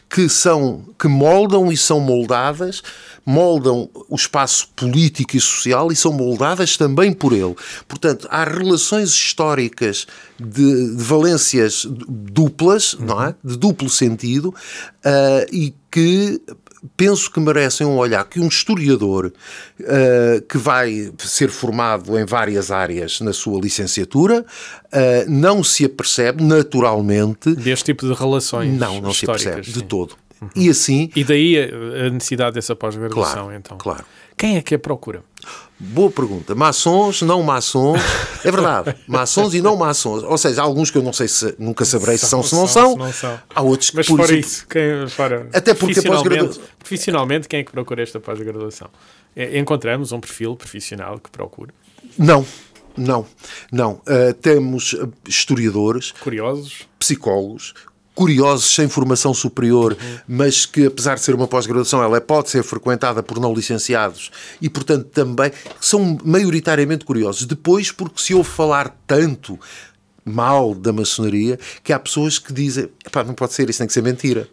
que 0.09 0.29
são 0.29 0.83
que 0.99 1.07
moldam 1.07 1.71
e 1.71 1.77
são 1.77 2.01
moldadas, 2.01 2.83
moldam 3.27 3.91
o 4.09 4.15
espaço 4.15 4.69
político 4.75 5.37
e 5.37 5.41
social 5.41 5.93
e 5.93 5.97
são 5.97 6.13
moldadas 6.13 6.77
também 6.77 7.13
por 7.13 7.33
ele. 7.33 7.55
Portanto, 7.87 8.27
há 8.31 8.45
relações 8.45 9.11
históricas 9.11 10.07
de, 10.39 10.97
de 10.97 11.03
valências 11.03 11.87
duplas, 11.87 12.97
não 12.99 13.23
é? 13.23 13.35
De 13.45 13.57
duplo 13.57 13.91
sentido, 13.91 14.49
uh, 14.49 15.47
e 15.53 15.75
que 15.91 16.41
penso 16.97 17.31
que 17.31 17.41
merecem 17.41 17.87
um 17.87 17.97
olhar 17.97 18.25
que 18.25 18.41
um 18.41 18.49
historiador 18.49 19.33
uh, 19.81 20.43
que 20.49 20.59
vai 20.59 21.13
ser 21.19 21.49
formado 21.49 22.19
em 22.19 22.25
várias 22.25 22.71
áreas 22.71 23.21
na 23.21 23.33
sua 23.33 23.61
licenciatura 23.61 24.45
uh, 24.45 25.31
não 25.31 25.65
se 25.65 25.85
apercebe 25.85 26.43
naturalmente 26.43 27.55
deste 27.55 27.87
tipo 27.87 28.07
de 28.07 28.13
relações 28.15 28.79
não 28.79 29.01
não 29.01 29.13
se 29.13 29.25
apercebe 29.25 29.65
sim. 29.65 29.73
de 29.73 29.85
todo 29.85 30.17
E 30.55 30.69
assim. 30.69 31.11
E 31.17 31.25
daí 31.25 31.57
a 31.59 32.11
necessidade 32.11 32.55
dessa 32.55 32.77
pós-graduação, 32.77 33.45
Claro, 33.45 33.57
então. 33.57 33.79
claro. 33.79 34.05
Quem 34.37 34.57
é 34.57 34.63
que 34.63 34.75
a 34.75 34.79
procura? 34.79 35.23
Boa 35.79 36.11
pergunta. 36.11 36.55
Maçons, 36.55 37.23
não 37.23 37.43
maçons. 37.43 38.01
É 38.45 38.51
verdade. 38.51 38.97
maçons 39.09 39.55
e 39.55 39.61
não 39.61 39.77
maçons. 39.77 40.23
Ou 40.23 40.39
seja, 40.39 40.63
há 40.63 40.65
alguns 40.65 40.91
que 40.91 40.99
eu 40.99 41.03
não 41.03 41.13
sei 41.13 41.27
se 41.29 41.55
nunca 41.59 41.85
saberei 41.85 42.17
se 42.17 42.27
são, 42.27 42.43
se 42.43 42.55
não 42.55 42.67
são. 42.67 42.93
se 42.93 42.99
não 42.99 43.13
são. 43.13 43.41
Há 43.55 43.61
outros 43.63 43.91
que 43.91 43.97
Mas 43.97 44.07
por 44.07 44.17
fora 44.19 44.33
exemplo, 44.33 44.47
isso, 44.49 44.67
quem, 44.69 45.09
fora, 45.09 45.49
Até 45.53 45.75
porque 45.75 45.95
profissionalmente- 46.01 46.61
Profissionalmente, 46.79 47.49
quem 47.49 47.61
é 47.61 47.65
que 47.65 47.73
procura 47.73 48.03
esta 48.03 48.21
pós-graduação? 48.21 48.89
É, 49.35 49.59
Encontramos 49.59 50.13
um 50.13 50.21
perfil 50.21 50.55
profissional 50.57 51.19
que 51.19 51.29
procura. 51.31 51.73
Não, 52.17 52.47
não, 52.97 53.27
não. 53.73 54.01
Ah, 54.07 54.33
temos 54.41 54.95
ah, 55.01 55.09
historiadores, 55.29 56.13
Curiosos? 56.13 56.87
psicólogos, 56.99 57.75
curiosos 58.15 58.75
sem 58.75 58.89
formação 58.89 59.35
superior, 59.35 59.97
mas 60.27 60.65
que 60.65 60.87
apesar 60.87 61.17
de 61.17 61.23
ser 61.23 61.35
uma 61.35 61.49
pós-graduação, 61.49 62.03
ela 62.03 62.21
pode 62.21 62.51
ser 62.51 62.63
frequentada 62.63 63.23
por 63.23 63.41
não 63.41 63.53
licenciados 63.53 64.31
e, 64.63 64.69
portanto, 64.69 65.07
também 65.07 65.51
são 65.81 66.19
maioritariamente 66.25 67.05
curiosos. 67.05 67.45
Depois, 67.45 67.91
porque 67.91 68.23
se 68.23 68.35
ouve 68.35 68.49
falar 68.49 68.97
tanto 69.07 69.59
mal 70.25 70.75
da 70.75 70.93
maçonaria 70.93 71.59
que 71.83 71.93
há 71.93 71.99
pessoas 71.99 72.39
que 72.39 72.53
dizem 72.53 72.89
"Epá, 73.05 73.23
não 73.25 73.35
pode 73.35 73.53
ser, 73.53 73.69
isso 73.69 73.79
tem 73.79 73.87
que 73.87 73.93
ser 73.93 74.03
mentira. 74.03 74.49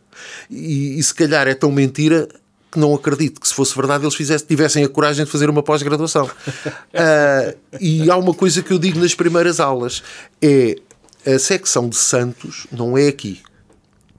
E, 0.49 0.99
e 0.99 1.03
se 1.03 1.13
calhar 1.13 1.47
é 1.47 1.53
tão 1.53 1.71
mentira 1.71 2.27
que 2.71 2.79
não 2.79 2.95
acredito 2.95 3.39
que 3.39 3.47
se 3.47 3.53
fosse 3.53 3.75
verdade 3.75 4.03
eles 4.03 4.15
fizessem, 4.15 4.47
tivessem 4.47 4.83
a 4.83 4.89
coragem 4.89 5.25
de 5.25 5.31
fazer 5.31 5.49
uma 5.49 5.61
pós-graduação. 5.61 6.29
Ah, 6.93 7.55
e 7.79 8.11
há 8.11 8.17
uma 8.17 8.33
coisa 8.33 8.61
que 8.61 8.71
eu 8.71 8.77
digo 8.77 8.99
nas 8.99 9.15
primeiras 9.15 9.61
aulas, 9.61 10.03
é 10.41 10.75
a 11.25 11.39
secção 11.39 11.87
de 11.87 11.95
Santos 11.95 12.67
não 12.71 12.97
é 12.97 13.07
aqui. 13.07 13.41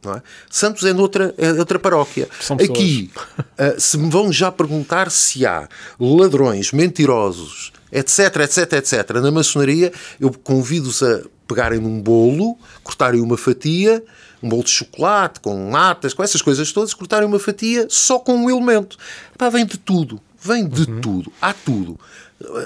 É? 0.07 0.23
Santos 0.51 0.85
é 0.85 0.93
noutra, 0.93 1.35
é 1.38 1.53
outra 1.53 1.79
paróquia. 1.79 2.29
Aqui, 2.59 3.11
ah, 3.57 3.75
se 3.79 3.97
me 3.97 4.11
vão 4.11 4.33
já 4.33 4.51
perguntar 4.51 5.11
se 5.11 5.47
há 5.47 5.69
ladrões, 6.01 6.73
mentirosos, 6.73 7.73
etc, 7.93 8.37
etc, 8.41 8.73
etc, 8.73 9.11
na 9.23 9.31
maçonaria, 9.31 9.93
eu 10.19 10.33
convido-os 10.33 11.03
a 11.03 11.23
pegarem 11.47 11.79
num 11.79 12.01
bolo, 12.01 12.57
cortarem 12.83 13.21
uma 13.21 13.37
fatia, 13.37 14.03
um 14.43 14.49
bolo 14.49 14.65
de 14.65 14.71
chocolate, 14.71 15.41
com 15.41 15.71
natas, 15.71 16.15
com 16.15 16.23
essas 16.23 16.43
coisas 16.43 16.73
todas, 16.73 16.95
cortarem 16.95 17.29
uma 17.29 17.38
fatia 17.38 17.87
só 17.88 18.19
com 18.19 18.35
um 18.35 18.51
elemento. 18.51 18.97
Pá, 19.38 19.49
vem 19.49 19.65
de 19.65 19.79
tudo. 19.79 20.21
Vem 20.41 20.67
de 20.67 20.87
tudo. 21.01 21.33
Há 21.41 21.53
tudo. 21.53 21.99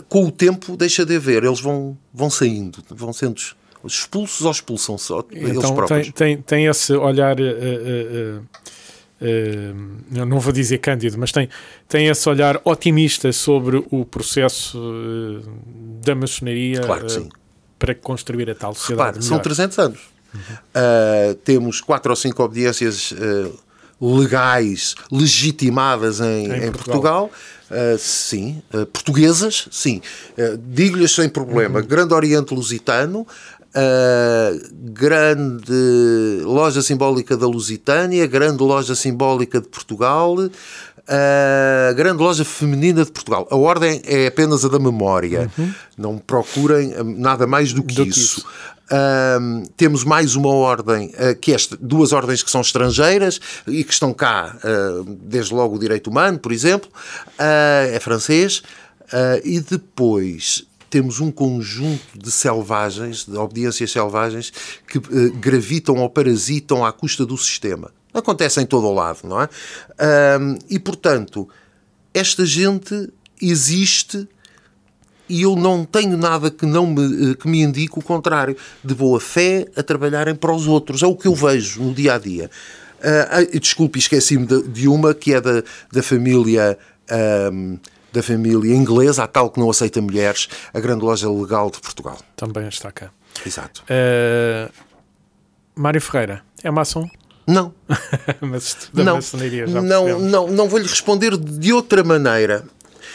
Com 0.09 0.25
o 0.25 0.31
tempo, 0.31 0.77
deixa 0.77 1.05
de 1.05 1.16
haver. 1.16 1.44
Eles 1.44 1.61
vão, 1.61 1.99
vão 2.14 2.31
saindo, 2.31 2.83
vão 2.88 3.12
sendo 3.12 3.38
expulsos 3.84 4.42
ou 4.44 4.50
expulsam 4.50 4.96
só 4.98 5.24
eles 5.30 5.56
Então 5.58 5.74
próprios. 5.74 6.10
tem, 6.12 6.36
tem, 6.36 6.42
tem 6.42 6.66
esse 6.66 6.92
olhar. 6.94 7.38
eh, 7.40 7.44
eh, 7.44 8.38
eh, 8.38 8.40
eh, 9.20 9.72
eu 10.14 10.26
não 10.26 10.38
vou 10.40 10.52
dizer 10.52 10.78
cândido, 10.78 11.16
mas 11.18 11.32
tem, 11.32 11.48
tem 11.88 12.06
esse 12.08 12.28
olhar 12.28 12.60
otimista 12.64 13.32
sobre 13.32 13.82
o 13.90 14.04
processo 14.04 14.78
eh, 14.78 15.48
da 16.04 16.14
maçonaria 16.14 16.80
Claro 16.80 17.06
que 17.06 17.16
eh, 17.18 17.28
para 17.78 17.94
construir 17.94 18.50
a 18.50 18.54
tal 18.54 18.74
sociedade. 18.74 19.08
Repare, 19.18 19.24
são 19.24 19.32
melhor. 19.36 19.42
300 19.44 19.78
anos. 19.78 20.00
Uh, 20.34 21.34
temos 21.44 21.80
quatro 21.80 22.10
ou 22.12 22.16
cinco 22.16 22.42
obediências 22.42 23.12
uh, 23.12 23.58
legais, 24.00 24.94
legitimadas 25.10 26.20
em, 26.20 26.46
Em 26.50 26.64
em 26.66 26.72
Portugal. 26.72 27.28
Portugal. 27.28 27.30
Uh, 27.70 27.98
sim. 27.98 28.62
Uh, 28.72 28.84
portuguesas, 28.86 29.66
sim. 29.70 30.00
Uh, 30.36 30.58
Digo-lhes 30.58 31.12
sem 31.12 31.28
problema. 31.28 31.80
Grande 31.80 32.12
Oriente 32.12 32.54
Lusitano, 32.54 33.26
uh, 33.76 34.60
grande 34.72 36.40
loja 36.44 36.82
simbólica 36.82 37.36
da 37.36 37.46
Lusitânia, 37.46 38.26
grande 38.26 38.62
loja 38.62 38.94
simbólica 38.94 39.60
de 39.60 39.68
Portugal, 39.68 40.36
a 41.08 41.92
grande 41.92 42.22
loja 42.22 42.44
feminina 42.44 43.04
de 43.04 43.12
Portugal. 43.12 43.46
A 43.50 43.56
ordem 43.56 44.02
é 44.04 44.26
apenas 44.26 44.64
a 44.64 44.68
da 44.68 44.78
memória. 44.78 45.50
Não 45.96 46.18
procurem 46.18 46.92
hum, 47.00 47.14
nada 47.18 47.46
mais 47.46 47.72
do 47.72 47.82
que 47.82 47.94
Do 47.94 48.04
que 48.04 48.10
isso. 48.10 48.38
isso. 48.40 48.46
Hum, 49.40 49.64
temos 49.76 50.04
mais 50.04 50.36
uma 50.36 50.48
ordem, 50.48 51.12
uh, 51.14 51.34
que 51.40 51.52
é 51.52 51.56
duas 51.80 52.12
ordens 52.12 52.42
que 52.42 52.50
são 52.50 52.60
estrangeiras 52.60 53.40
e 53.66 53.82
que 53.82 53.92
estão 53.92 54.12
cá, 54.12 54.56
uh, 54.56 55.04
desde 55.22 55.54
logo 55.54 55.76
o 55.76 55.78
direito 55.78 56.08
humano, 56.08 56.38
por 56.38 56.52
exemplo, 56.52 56.88
uh, 57.38 57.92
é 57.92 57.98
francês, 58.00 58.62
e 59.44 59.60
depois 59.60 60.66
temos 60.88 61.20
um 61.20 61.31
conjunto 61.31 62.18
de 62.18 62.31
selvagens, 62.31 63.25
de 63.25 63.37
obediências 63.37 63.90
selvagens, 63.90 64.53
que 64.88 64.99
eh, 64.99 65.31
gravitam 65.35 65.96
ou 65.96 66.09
parasitam 66.09 66.85
à 66.85 66.92
custa 66.92 67.27
do 67.27 67.37
sistema. 67.37 67.90
Acontece 68.14 68.61
em 68.61 68.66
todo 68.66 68.87
o 68.87 68.94
lado, 68.94 69.20
não 69.25 69.42
é? 69.42 69.49
Ahm, 69.99 70.59
e, 70.70 70.79
portanto, 70.79 71.49
esta 72.14 72.46
gente 72.46 73.12
existe 73.40 74.27
e 75.29 75.42
eu 75.42 75.57
não 75.57 75.85
tenho 75.85 76.16
nada 76.16 76.51
que, 76.51 76.64
não 76.64 76.87
me, 76.87 77.33
eh, 77.33 77.35
que 77.35 77.49
me 77.49 77.61
indique 77.61 77.99
o 77.99 78.03
contrário. 78.03 78.57
De 78.83 78.94
boa 78.94 79.20
fé 79.20 79.66
a 79.77 79.83
trabalharem 79.83 80.35
para 80.35 80.55
os 80.55 80.66
outros. 80.68 81.03
É 81.03 81.07
o 81.07 81.16
que 81.16 81.27
eu 81.27 81.35
vejo 81.35 81.83
no 81.83 81.92
dia 81.92 82.14
a 82.14 82.18
dia. 82.18 82.51
Ah, 83.03 83.42
desculpe, 83.61 83.99
esqueci-me 83.99 84.46
de, 84.46 84.62
de 84.68 84.88
uma 84.88 85.12
que 85.12 85.35
é 85.35 85.40
da, 85.40 85.62
da 85.92 86.03
família. 86.03 86.79
ahm, 87.11 87.77
da 88.16 88.22
família 88.22 88.74
inglesa, 88.74 89.24
a 89.24 89.26
tal 89.26 89.50
que 89.50 89.61
não 89.61 89.68
aceita 89.68 90.00
mulheres, 90.00 90.48
a 90.72 90.81
grande 90.81 91.05
loja 91.05 91.31
legal 91.31 91.70
de 91.70 91.79
Portugal. 91.79 92.18
Também 92.35 92.66
está 92.66 92.90
cá. 92.90 93.11
Exato. 93.44 93.83
Eh, 93.88 94.70
Mário 95.74 96.00
Ferreira, 96.00 96.42
é 96.62 96.70
maçom? 96.70 97.07
Não, 97.46 97.74
Mas 98.40 98.88
não, 98.92 99.16
maçonaria 99.16 99.66
já 99.66 99.83
não, 99.83 100.05
percebemos. 100.05 100.33
não, 100.33 100.48
não 100.48 100.68
vou-lhe 100.68 100.87
responder 100.87 101.37
de 101.37 101.72
outra 101.72 102.02
maneira. 102.02 102.64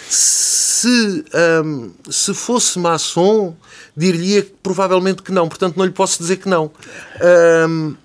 Se, 0.08 1.26
hum, 1.66 1.92
se 2.10 2.34
fosse 2.34 2.78
maçom, 2.78 3.56
diria 3.98 4.44
que 4.44 4.54
provavelmente 4.62 5.24
que 5.24 5.32
não, 5.32 5.50
portanto 5.50 5.76
não 5.78 5.84
lhe 5.84 5.92
posso 5.92 6.20
dizer 6.20 6.38
que 6.38 6.48
não. 6.48 6.72
Hum, 7.68 7.96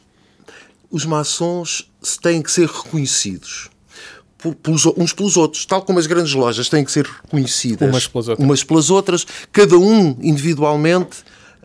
os 0.91 1.05
maçons 1.05 1.91
têm 2.23 2.43
que 2.43 2.51
ser 2.51 2.67
reconhecidos 2.69 3.69
pelos- 4.55 4.87
uns 4.97 5.13
pelos 5.13 5.37
outros, 5.37 5.65
tal 5.67 5.83
como 5.83 5.99
as 5.99 6.07
grandes 6.07 6.33
lojas 6.35 6.69
têm 6.69 6.85
que 6.85 6.93
ser 6.93 7.07
reconhecidas 7.07 7.89
Umas 7.89 8.07
pelas 8.07 8.29
outras. 8.29 8.47
umas 8.47 8.65
pelas 8.65 8.91
outras, 8.91 9.27
cada 9.53 9.77
um 9.79 10.17
individualmente 10.23 11.19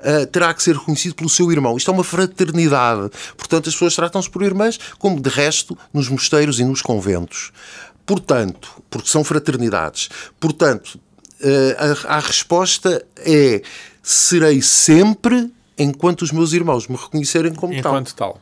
ah, 0.04 0.26
terá 0.32 0.54
que 0.54 0.64
ser 0.64 0.76
reconhecido 0.76 1.14
pelo 1.16 1.30
seu 1.30 1.52
irmão. 1.52 1.78
Isto 1.78 1.92
é 1.92 1.94
uma 1.94 2.04
fraternidade. 2.04 3.10
Portanto, 3.38 3.70
as 3.70 3.76
pessoas 3.76 3.96
tratam-se 3.96 4.30
por 4.30 4.42
irmãs, 4.42 4.80
como 4.98 5.20
de 5.22 5.30
resto 5.30 5.78
nos 5.94 6.10
mosteiros 6.10 6.60
e 6.60 6.64
nos 6.66 6.82
conventos. 6.82 7.52
Portanto, 8.06 8.82
porque 8.90 9.08
são 9.10 9.24
fraternidades. 9.24 10.10
Portanto, 10.40 11.00
ah, 11.44 12.06
a, 12.08 12.18
a 12.18 12.20
resposta 12.20 13.06
é: 13.18 13.62
serei 14.02 14.62
sempre 14.62 15.52
enquanto 15.82 16.22
os 16.22 16.32
meus 16.32 16.54
irmãos 16.54 16.88
me 16.88 16.96
reconhecerem 16.96 17.54
como 17.54 17.74
tal. 17.82 17.92
Enquanto 17.92 18.16
tal. 18.16 18.40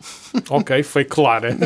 ok, 0.49 0.84
foi 0.84 1.06
clara 1.06 1.58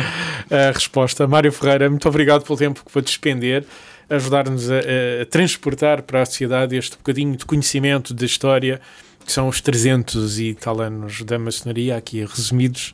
a 0.50 0.72
resposta. 0.72 1.26
Mário 1.26 1.52
Ferreira, 1.52 1.88
muito 1.88 2.08
obrigado 2.08 2.44
pelo 2.44 2.58
tempo 2.58 2.84
que 2.84 2.90
foi 2.90 3.02
despender, 3.02 3.64
ajudar-nos 4.08 4.70
a, 4.70 4.78
a 5.22 5.26
transportar 5.26 6.02
para 6.02 6.22
a 6.22 6.26
sociedade 6.26 6.76
este 6.76 6.96
bocadinho 6.96 7.36
de 7.36 7.44
conhecimento 7.44 8.12
da 8.12 8.26
história, 8.26 8.80
que 9.24 9.32
são 9.32 9.48
os 9.48 9.60
300 9.60 10.40
e 10.40 10.54
tal 10.54 10.80
anos 10.80 11.22
da 11.22 11.38
maçonaria, 11.38 11.96
aqui 11.96 12.24
resumidos, 12.24 12.92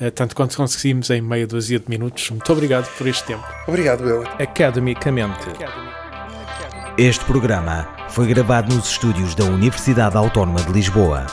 eh, 0.00 0.10
tanto 0.10 0.34
quanto 0.34 0.56
conseguimos 0.56 1.10
em 1.10 1.20
meia 1.20 1.46
dúzia 1.46 1.78
de 1.78 1.88
minutos. 1.88 2.30
Muito 2.30 2.50
obrigado 2.52 2.88
por 2.96 3.06
este 3.06 3.24
tempo. 3.24 3.44
Obrigado, 3.66 4.08
eu. 4.08 4.22
Academicamente. 4.38 5.46
Este 6.96 7.24
programa 7.24 7.88
foi 8.08 8.28
gravado 8.28 8.72
nos 8.72 8.88
estúdios 8.88 9.34
da 9.34 9.44
Universidade 9.44 10.16
Autónoma 10.16 10.60
de 10.62 10.72
Lisboa. 10.72 11.26